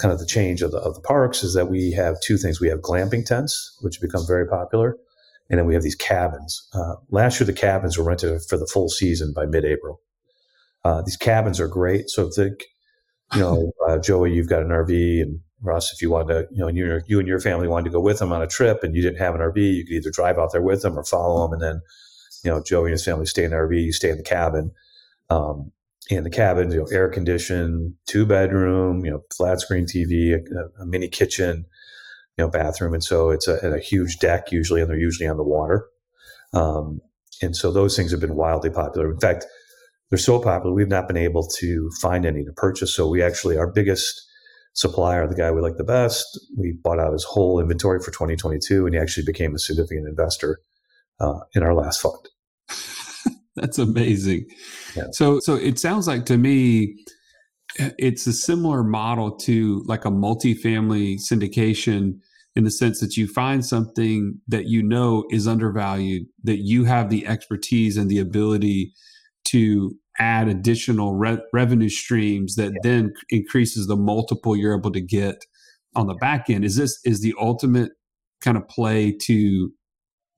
[0.00, 2.60] kind of the change of the, of the parks is that we have two things.
[2.60, 4.96] We have glamping tents, which have become very popular.
[5.50, 6.68] And then we have these cabins.
[6.72, 10.00] Uh, last year, the cabins were rented for the full season by mid-April.
[10.84, 12.10] Uh, these cabins are great.
[12.10, 12.66] So think
[13.34, 16.60] you know, uh, Joey, you've got an RV, and Russ, if you wanted to, you
[16.60, 18.94] know, you, you and your family wanted to go with them on a trip, and
[18.94, 21.42] you didn't have an RV, you could either drive out there with them or follow
[21.42, 21.82] them, and then,
[22.44, 24.72] you know, Joey and his family stay in the RV, you stay in the cabin.
[25.30, 25.72] Um,
[26.10, 30.82] in the cabin, you know, air conditioned, two bedroom, you know, flat screen TV, a,
[30.82, 31.66] a, mini kitchen,
[32.36, 35.36] you know, bathroom, and so it's a, a, huge deck usually, and they're usually on
[35.36, 35.86] the water.
[36.54, 37.00] Um,
[37.42, 39.12] and so those things have been wildly popular.
[39.12, 39.46] In fact,
[40.10, 42.94] they're so popular, we've not been able to find any to purchase.
[42.94, 44.26] So we actually, our biggest
[44.72, 48.86] supplier, the guy we like the best, we bought out his whole inventory for 2022,
[48.86, 50.60] and he actually became a significant investor
[51.20, 52.28] uh, in our last fund.
[53.56, 54.46] That's amazing.
[54.96, 55.08] Yeah.
[55.12, 56.96] So, so it sounds like to me,
[57.76, 62.20] it's a similar model to like a multifamily syndication
[62.56, 67.10] in the sense that you find something that you know is undervalued, that you have
[67.10, 68.92] the expertise and the ability
[69.50, 72.80] to add additional re- revenue streams that yeah.
[72.82, 75.44] then increases the multiple you're able to get
[75.94, 76.64] on the back end.
[76.64, 77.92] Is this is the ultimate
[78.40, 79.72] kind of play to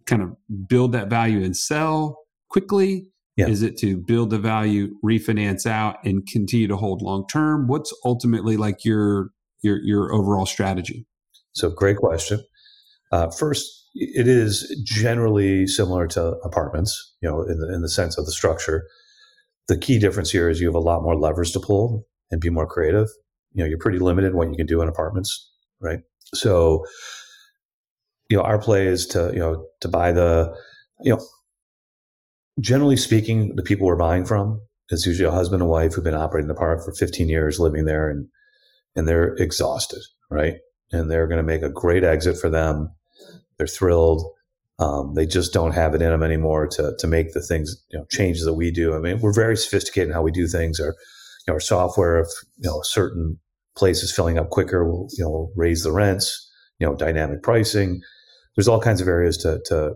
[0.07, 0.31] kind of
[0.68, 2.18] build that value and sell
[2.51, 3.07] quickly?
[3.37, 3.49] Yeah.
[3.49, 7.68] is it to build the value refinance out and continue to hold long term?
[7.68, 9.31] What's ultimately like your
[9.62, 11.07] your your overall strategy?
[11.53, 12.44] So great question.
[13.12, 18.16] Uh, first it is generally similar to apartments you know in the, in the sense
[18.18, 18.87] of the structure
[19.68, 22.51] the key difference here is you have a lot more levers to pull and be
[22.51, 23.09] more creative.
[23.53, 26.01] you know you're pretty limited what you can do in apartments, right?
[26.35, 26.85] So,
[28.29, 30.55] you know, our play is to you know to buy the
[31.03, 31.20] you know
[32.61, 36.14] generally speaking, the people we're buying from is usually a husband and wife who've been
[36.14, 38.29] operating the park for 15 years, living there, and
[38.96, 40.55] and they're exhausted, right?
[40.92, 42.92] And they're going to make a great exit for them.
[43.57, 44.25] They're thrilled.
[44.81, 47.99] Um, they just don't have it in them anymore to to make the things you
[47.99, 48.95] know changes that we do.
[48.95, 50.81] I mean, we're very sophisticated in how we do things.
[50.81, 50.95] Our you
[51.49, 53.38] know, our software, if you know certain
[53.77, 56.49] places filling up quicker, will you know raise the rents.
[56.79, 58.01] You know, dynamic pricing.
[58.57, 59.95] There's all kinds of areas to to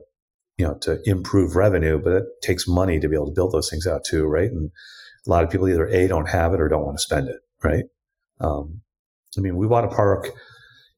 [0.58, 3.70] you know to improve revenue, but it takes money to be able to build those
[3.70, 4.50] things out too, right?
[4.50, 4.70] And
[5.26, 7.36] a lot of people either a don't have it or don't want to spend it,
[7.62, 7.84] right?
[8.40, 8.82] Um,
[9.38, 10.30] I mean, we bought a park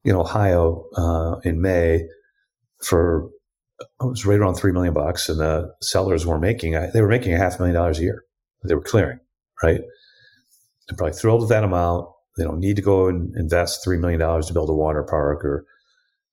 [0.03, 2.01] in Ohio uh, in May
[2.83, 3.29] for
[3.79, 7.33] it was right around three million bucks, and the sellers were making they were making
[7.33, 8.23] a half million dollars a year.
[8.63, 9.19] They were clearing,
[9.63, 9.81] right?
[10.87, 12.07] They're probably thrilled with that amount.
[12.37, 15.43] They don't need to go and invest three million dollars to build a water park
[15.45, 15.65] or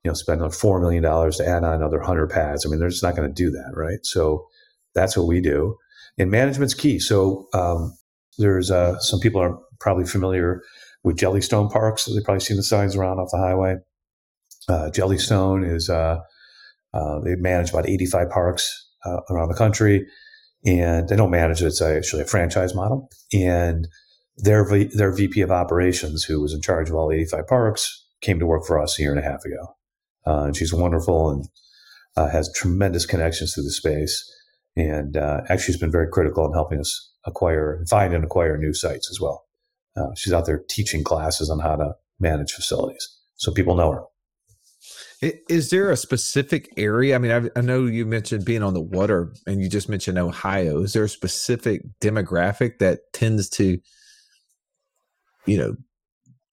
[0.02, 2.64] you know spend another four million dollars to add on another hundred pads.
[2.64, 3.98] I mean, they're just not going to do that, right?
[4.02, 4.46] So
[4.94, 5.76] that's what we do,
[6.18, 6.98] and management's key.
[6.98, 7.96] So um,
[8.38, 10.62] there's uh, some people are probably familiar
[11.02, 12.06] with Jellystone Parks.
[12.06, 13.76] They've probably seen the signs around off the highway.
[14.68, 16.20] Uh, Jellystone is uh,
[16.94, 20.06] uh, they manage about 85 parks uh, around the country,
[20.64, 21.66] and they don't manage it.
[21.66, 23.10] It's actually a franchise model.
[23.32, 23.88] And
[24.36, 28.46] their their VP of operations, who was in charge of all 85 parks, came to
[28.46, 29.76] work for us a year and a half ago.
[30.26, 31.48] Uh, and she's wonderful and
[32.16, 34.30] uh, has tremendous connections to the space.
[34.76, 39.08] And actually, has been very critical in helping us acquire, find, and acquire new sites
[39.10, 39.44] as well.
[39.96, 44.02] Uh, she's out there teaching classes on how to manage facilities, so people know her.
[45.20, 47.14] Is there a specific area?
[47.14, 50.18] I mean, I, I, know you mentioned being on the water, and you just mentioned
[50.18, 50.82] Ohio.
[50.82, 53.78] Is there a specific demographic that tends to,
[55.46, 55.76] you know,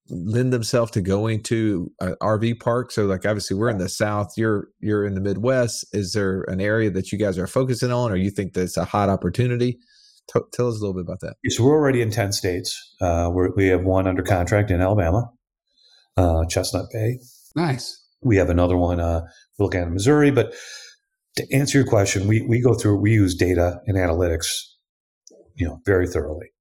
[0.10, 2.92] lend themselves to going to an RV park?
[2.92, 4.34] So, like, obviously, we're in the South.
[4.38, 5.86] You're you're in the Midwest.
[5.94, 8.86] Is there an area that you guys are focusing on, or you think that's a
[8.86, 9.80] hot opportunity?
[10.32, 11.36] T- tell us a little bit about that.
[11.50, 12.96] So we're already in ten states.
[13.02, 15.30] Uh, we have one under contract in Alabama,
[16.16, 17.20] uh, Chestnut Bay.
[17.56, 18.01] Nice.
[18.22, 19.22] We have another one uh,
[19.60, 20.32] looking at Missouri.
[20.32, 20.54] But
[21.38, 24.48] to answer your question, we we go through we use data and analytics,
[25.56, 26.52] you know, very thoroughly.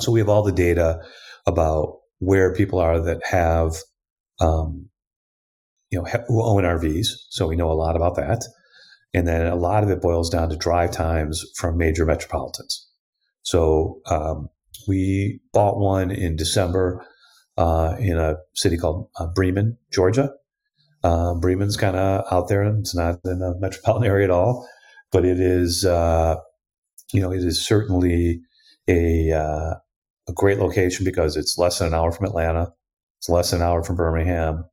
[0.00, 1.00] So we have all the data
[1.46, 3.76] about where people are that have,
[4.40, 4.88] um,
[5.90, 7.06] you know, who own RVs.
[7.30, 8.44] So we know a lot about that.
[9.14, 12.86] And then a lot of it boils down to drive times from major metropolitans.
[13.42, 14.48] So um,
[14.88, 17.06] we bought one in December
[17.56, 20.30] uh, in a city called uh, Bremen, Georgia.
[21.06, 24.68] Uh, Bremen's kind of out there, it's not in a metropolitan area at all,
[25.12, 26.34] but it is, uh,
[27.12, 28.40] you know, it is certainly
[28.88, 29.74] a uh,
[30.28, 32.72] a great location because it's less than an hour from Atlanta.
[33.18, 34.64] It's less than an hour from Birmingham.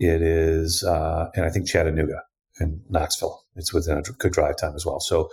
[0.00, 2.20] It is, uh, and I think Chattanooga
[2.58, 3.44] and Knoxville.
[3.54, 4.98] It's within a good drive time as well.
[4.98, 5.30] So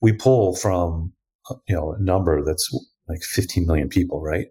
[0.00, 1.12] we pull from
[1.68, 2.68] you know a number that's
[3.08, 4.48] like 15 million people, right?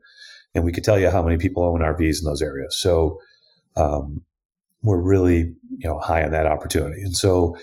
[0.56, 2.78] And we could tell you how many people own RVs in those areas.
[2.78, 3.20] So
[3.76, 4.24] um,
[4.84, 7.56] we're really you know high on that opportunity, and so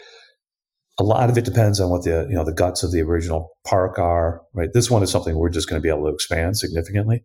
[0.99, 3.51] a lot of it depends on what the you know the guts of the original
[3.65, 4.43] park are.
[4.53, 7.25] Right, this one is something we're just going to be able to expand significantly.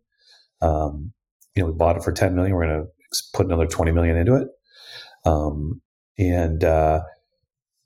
[0.61, 1.13] Um,
[1.55, 2.55] you know, we bought it for 10 million.
[2.55, 4.47] We're going to put another 20 million into it.
[5.25, 5.81] Um,
[6.17, 7.01] and uh,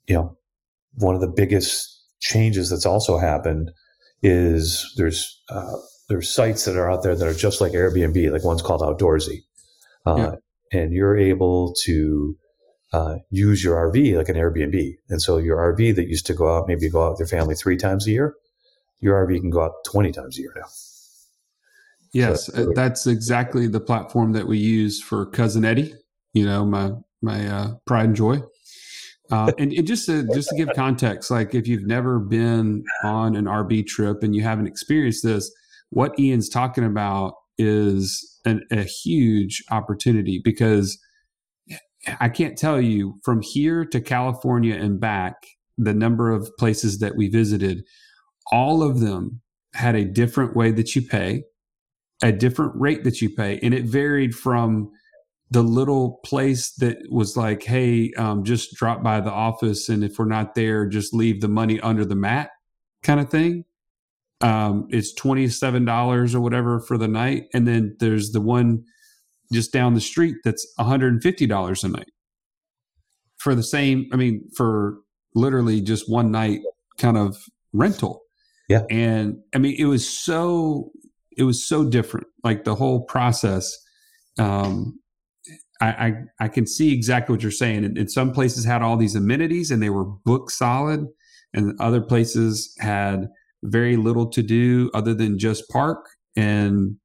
[0.06, 0.36] you know,
[0.94, 3.70] one of the biggest changes that's also happened
[4.22, 5.76] is there's uh,
[6.08, 9.42] there's sites that are out there that are just like Airbnb, like one's called Outdoorsy,
[10.06, 10.34] uh, yeah.
[10.72, 12.36] And you're able to
[12.92, 14.96] uh, use your RV like an Airbnb.
[15.08, 17.54] And so your RV that used to go out, maybe go out with your family
[17.54, 18.34] three times a year,
[19.00, 20.66] your RV can go out 20 times a year now.
[22.12, 25.94] Yes, so, that's exactly the platform that we use for Cousin Eddie.
[26.32, 28.40] You know, my my uh, pride and joy.
[29.30, 33.36] Uh, and, and, just to just to give context, like if you've never been on
[33.36, 35.52] an RV trip and you haven't experienced this,
[35.90, 40.98] what Ian's talking about is an, a huge opportunity because
[42.20, 45.34] I can't tell you from here to California and back
[45.76, 47.84] the number of places that we visited.
[48.50, 49.40] All of them
[49.74, 51.44] had a different way that you pay,
[52.22, 54.90] a different rate that you pay, and it varied from
[55.50, 60.18] the little place that was like, hey, um, just drop by the office, and if
[60.18, 62.50] we're not there, just leave the money under the mat,
[63.02, 63.64] kind of thing.
[64.40, 68.84] Um, it's twenty seven dollars or whatever for the night, and then there's the one
[69.52, 72.10] just down the street that's one hundred and fifty dollars a night
[73.38, 74.08] for the same.
[74.12, 74.98] I mean, for
[75.34, 76.60] literally just one night
[76.98, 77.36] kind of
[77.72, 78.22] rental.
[78.68, 80.92] Yeah, and I mean, it was so
[81.36, 82.26] it was so different.
[82.44, 83.76] Like the whole process,
[84.38, 85.00] um,
[85.80, 87.84] I, I, I can see exactly what you're saying.
[87.84, 91.06] And, and some places had all these amenities and they were book solid,
[91.52, 93.28] and other places had
[93.62, 96.06] very little to do other than just park
[96.36, 96.96] and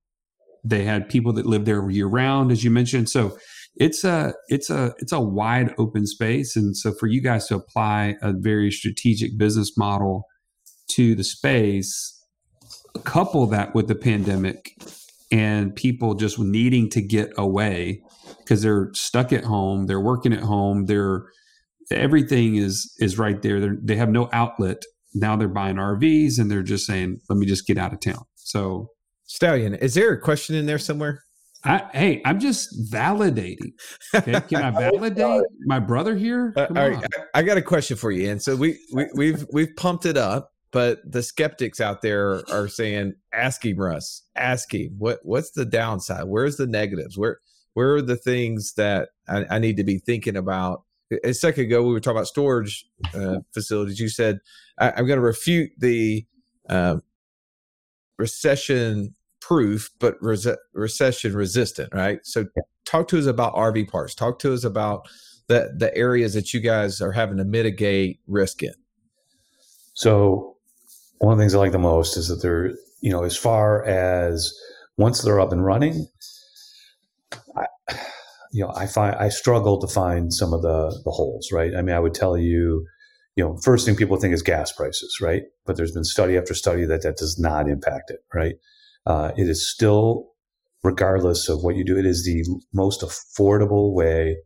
[0.63, 3.09] they had people that lived there year round as you mentioned.
[3.09, 3.37] So
[3.75, 6.55] it's a it's a it's a wide open space.
[6.55, 10.25] And so for you guys to apply a very strategic business model
[10.91, 12.19] to the space
[13.03, 14.77] couple that with the pandemic
[15.31, 17.99] and people just needing to get away
[18.37, 21.25] because they're stuck at home they're working at home they're
[21.91, 23.59] everything is is right there.
[23.59, 24.83] They're, they have no outlet
[25.13, 28.23] now they're buying rvs and they're just saying let me just get out of town
[28.35, 28.87] so
[29.25, 31.23] stallion is there a question in there somewhere
[31.65, 33.71] I, hey, I'm just validating.
[34.13, 34.41] Okay?
[34.41, 36.53] Can I validate my brother here?
[36.57, 38.29] Uh, all right, I, I, got a question for you.
[38.29, 42.67] And so we, we we've we've pumped it up, but the skeptics out there are
[42.67, 44.23] saying, "Ask him, Russ.
[44.35, 44.95] Ask him.
[44.97, 46.25] What what's the downside?
[46.25, 47.17] Where's the negatives?
[47.17, 47.39] Where
[47.75, 50.83] where are the things that I, I need to be thinking about?"
[51.23, 53.99] A second ago, we were talking about storage uh, facilities.
[53.99, 54.39] You said,
[54.79, 56.25] I, am going to refute the
[56.69, 56.97] uh,
[58.17, 62.19] recession proof, but res- recession resistant, right?
[62.23, 62.45] So,
[62.85, 64.15] talk to us about RV parks.
[64.15, 65.07] Talk to us about
[65.47, 68.73] the the areas that you guys are having to mitigate risk in.
[69.93, 70.57] So,
[71.19, 73.83] one of the things I like the most is that they're, you know, as far
[73.85, 74.53] as
[74.97, 76.07] once they're up and running,
[77.55, 77.65] I,
[78.53, 81.75] you know, I find I struggle to find some of the the holes, right?
[81.75, 82.85] I mean, I would tell you,
[83.35, 85.41] you know, first thing people think is gas prices, right?
[85.65, 88.55] But there's been study after study that that does not impact it, right?
[89.07, 90.29] Uh, it is still,
[90.83, 94.37] regardless of what you do, it is the most affordable way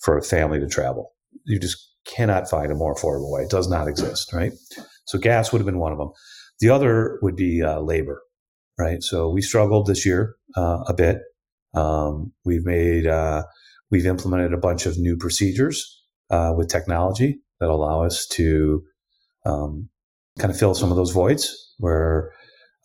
[0.00, 1.12] for a family to travel.
[1.44, 3.42] You just cannot find a more affordable way.
[3.42, 4.52] It does not exist, right?
[5.06, 6.10] So gas would have been one of them.
[6.58, 8.20] The other would be uh, labor,
[8.78, 9.02] right?
[9.02, 11.18] So we struggled this year uh, a bit.
[11.74, 13.44] Um, we've made, uh,
[13.90, 18.82] we've implemented a bunch of new procedures uh, with technology that allow us to
[19.46, 19.88] um,
[20.38, 22.32] kind of fill some of those voids where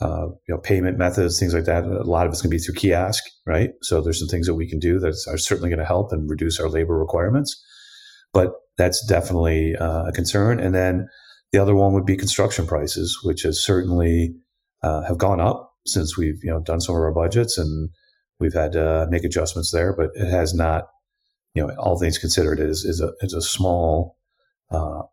[0.02, 1.84] uh, you know, payment methods, things like that.
[1.84, 3.72] A lot of it's going to be through kiosk, right?
[3.82, 6.30] So there's some things that we can do that are certainly going to help and
[6.30, 7.62] reduce our labor requirements.
[8.32, 10.60] But that's definitely uh, a concern.
[10.60, 11.10] And then
[11.52, 14.36] the other one would be construction prices, which has certainly
[14.84, 17.90] uh, have gone up since we've you know done some of our budgets and
[18.40, 19.94] we've had to make adjustments there.
[19.94, 20.86] But it has not,
[21.54, 24.18] you know, all things considered, is is a is a small
[24.72, 25.04] uh,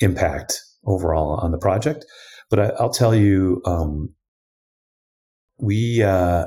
[0.00, 2.04] impact overall on the project.
[2.50, 4.14] But I, will tell you, um,
[5.58, 6.46] we uh,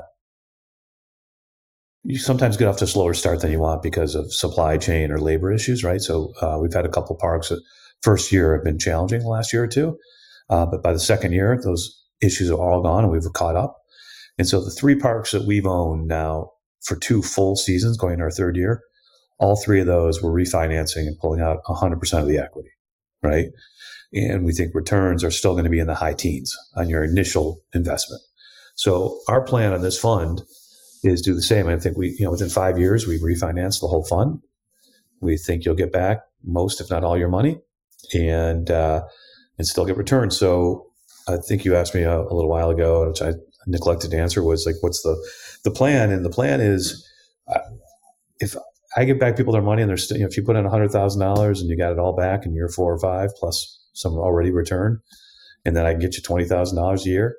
[2.03, 5.11] you sometimes get off to a slower start than you want because of supply chain
[5.11, 6.01] or labor issues, right?
[6.01, 7.61] So uh, we've had a couple parks that
[8.01, 9.97] first year have been challenging the last year or two,
[10.49, 13.76] uh, but by the second year, those issues are all gone and we've caught up.
[14.37, 18.21] And so the three parks that we've owned now for two full seasons, going in
[18.21, 18.83] our third year,
[19.39, 22.69] all three of those we're refinancing and pulling out 100% of the equity,
[23.21, 23.47] right?
[24.13, 27.03] And we think returns are still going to be in the high teens on your
[27.03, 28.21] initial investment.
[28.75, 30.43] So our plan on this fund
[31.03, 31.67] is do the same.
[31.67, 34.39] I think we, you know, within five years, we refinance the whole fund.
[35.19, 37.59] We think you'll get back most, if not all, your money,
[38.13, 39.03] and uh,
[39.57, 40.37] and still get returns.
[40.37, 40.87] So
[41.27, 43.33] I think you asked me a, a, little while ago, which I
[43.67, 45.15] neglected answer, was like, what's the
[45.63, 46.11] the plan?
[46.11, 47.07] And the plan is,
[47.47, 47.59] uh,
[48.39, 48.55] if
[48.95, 50.91] I give back people their money, and there's, you know, if you put in hundred
[50.91, 54.13] thousand dollars and you got it all back in year four or five, plus some
[54.13, 54.99] already returned,
[55.65, 57.37] and then I can get you twenty thousand dollars a year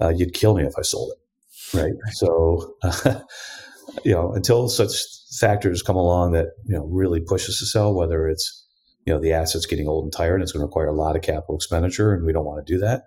[0.00, 1.76] uh, you'd kill me if I sold it.
[1.76, 1.94] Right.
[2.12, 3.20] So, uh,
[4.04, 4.92] you know, until such
[5.38, 8.64] factors come along that, you know, really push us to sell, whether it's,
[9.04, 11.16] you know, the asset's getting old and tired and it's going to require a lot
[11.16, 13.04] of capital expenditure and we don't want to do that,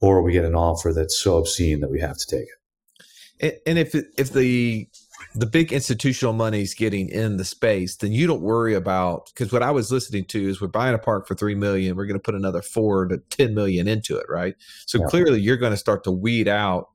[0.00, 2.48] or we get an offer that's so obscene that we have to take
[3.40, 3.62] it.
[3.66, 4.88] And if, if the
[5.34, 9.62] the big institutional money's getting in the space, then you don't worry about because what
[9.62, 12.22] I was listening to is we're buying a park for three million, we're going to
[12.22, 14.54] put another four to ten million into it, right?
[14.86, 15.06] So yeah.
[15.06, 16.88] clearly, you're going to start to weed out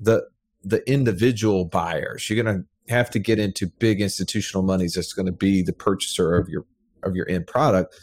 [0.00, 0.26] the
[0.62, 2.28] the individual buyers.
[2.28, 5.72] You're going to have to get into big institutional monies that's going to be the
[5.72, 6.64] purchaser of your
[7.02, 7.94] of your end product.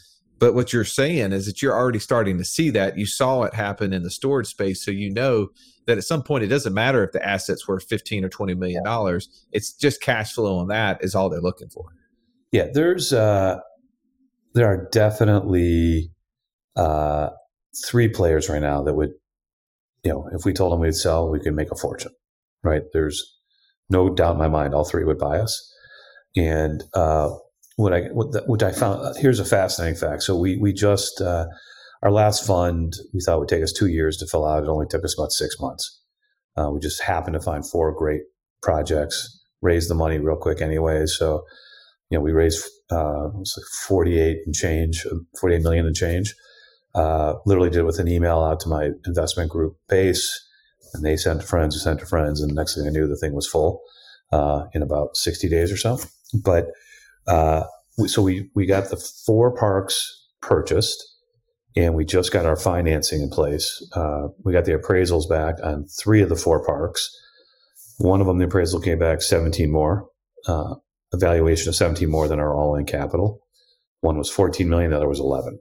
[0.42, 2.98] But what you're saying is that you're already starting to see that.
[2.98, 5.50] You saw it happen in the storage space, so you know
[5.86, 8.84] that at some point it doesn't matter if the assets were 15 or 20 million
[8.84, 9.30] dollars.
[9.52, 11.86] It's just cash flow on that is all they're looking for.
[12.52, 13.60] Yeah, there's uh
[14.56, 16.12] there are definitely
[16.76, 17.30] uh
[17.86, 19.12] three players right now that would
[20.04, 22.14] you know, if we told them we'd sell, we could make a fortune.
[22.64, 22.82] Right?
[22.94, 23.38] There's
[23.92, 25.72] no doubt in my mind all three would buy us.
[26.36, 27.30] And uh
[27.82, 30.24] what I what, I found here's a fascinating fact.
[30.24, 31.48] So we we just uh,
[32.04, 34.64] our last fund we thought would take us two years to fill out.
[34.64, 36.00] It only took us about six months.
[36.58, 38.22] Uh, we just happened to find four great
[38.62, 41.06] projects, raised the money real quick anyway.
[41.06, 41.44] So,
[42.10, 45.06] you know, we raised uh, like 48 and change,
[45.40, 46.36] 48 million and change.
[46.94, 50.46] Uh, literally did it with an email out to my investment group base,
[50.94, 53.48] and they sent friends sent to friends, and next thing I knew, the thing was
[53.48, 53.82] full
[54.34, 56.00] uh, in about 60 days or so.
[56.34, 56.68] But
[57.28, 57.64] uh,
[57.98, 61.04] we, so we we got the four parks purchased,
[61.76, 63.86] and we just got our financing in place.
[63.94, 67.16] Uh, we got the appraisals back on three of the four parks.
[67.98, 70.08] One of them, the appraisal came back 17 more,
[70.48, 70.76] uh,
[71.14, 73.42] evaluation of 17 more than our all-in capital.
[74.00, 75.60] One was 14 million, the other was 11.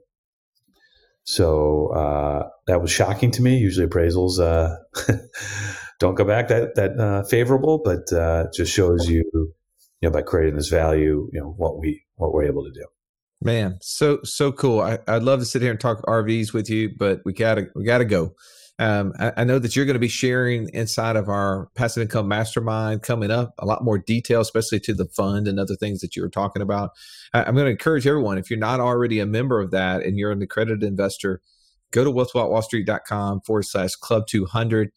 [1.23, 3.57] So uh, that was shocking to me.
[3.57, 4.75] Usually appraisals uh,
[5.99, 9.53] don't go back that that uh, favorable, but uh, just shows you,
[10.01, 12.85] you know, by creating this value, you know, what we what we're able to do.
[13.43, 14.81] Man, so so cool.
[14.81, 17.83] I, would love to sit here and talk RVs with you, but we gotta we
[17.83, 18.35] gotta go.
[18.79, 22.27] Um, I, I, know that you're going to be sharing inside of our passive income
[22.27, 26.15] mastermind coming up a lot more detail, especially to the fund and other things that
[26.15, 26.89] you were talking about.
[27.31, 30.17] I, am going to encourage everyone if you're not already a member of that and
[30.17, 31.41] you're an accredited investor,
[31.91, 34.89] go to wealthwithoutwallstreet.com forward slash club 200.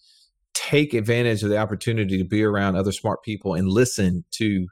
[0.54, 4.66] Take advantage of the opportunity to be around other smart people and listen to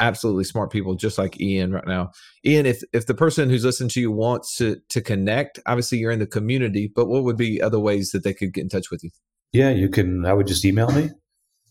[0.00, 2.10] absolutely smart people just like Ian right now.
[2.44, 6.10] Ian, if if the person who's listening to you wants to to connect, obviously you're
[6.10, 8.90] in the community, but what would be other ways that they could get in touch
[8.90, 9.10] with you?
[9.52, 10.24] Yeah, you can.
[10.24, 11.10] I would just email me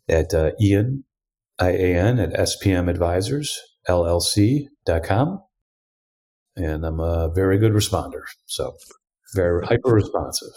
[0.10, 1.04] at uh, Ian
[1.60, 5.44] I A N at SPM Advisors LLC.com.
[6.56, 8.22] And I'm a very good responder.
[8.46, 8.76] So
[9.34, 10.50] very hyper responsive.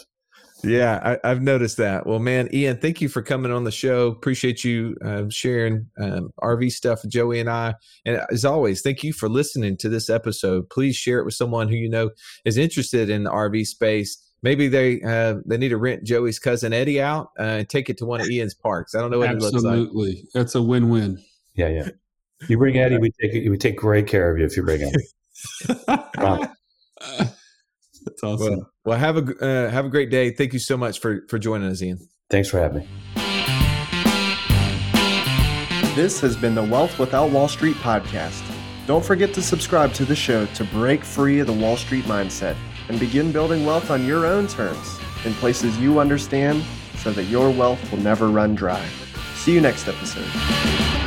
[0.62, 2.06] Yeah, I, have noticed that.
[2.06, 4.08] Well, man, Ian, thank you for coming on the show.
[4.08, 7.74] Appreciate you uh, sharing um, RV stuff Joey and I.
[8.04, 10.68] And as always, thank you for listening to this episode.
[10.70, 12.10] Please share it with someone who you know
[12.44, 14.18] is interested in the RV space.
[14.42, 17.98] Maybe they uh, they need to rent Joey's cousin Eddie out uh, and take it
[17.98, 18.94] to one of Ian's parks.
[18.94, 19.58] I don't know what Absolutely.
[19.58, 19.74] it looks like.
[19.74, 21.22] Absolutely, that's a win-win.
[21.54, 21.88] Yeah, yeah.
[22.48, 25.08] You bring Eddie, we take we take great care of you if you bring Eddie.
[28.04, 28.58] That's awesome.
[28.58, 30.30] Well, well have a uh, have a great day.
[30.30, 31.98] Thank you so much for for joining us, Ian.
[32.30, 32.88] Thanks for having me.
[35.94, 38.42] This has been the Wealth Without Wall Street podcast.
[38.86, 42.56] Don't forget to subscribe to the show to break free of the Wall Street mindset
[42.88, 46.64] and begin building wealth on your own terms in places you understand
[46.96, 48.84] so that your wealth will never run dry.
[49.34, 50.99] See you next episode.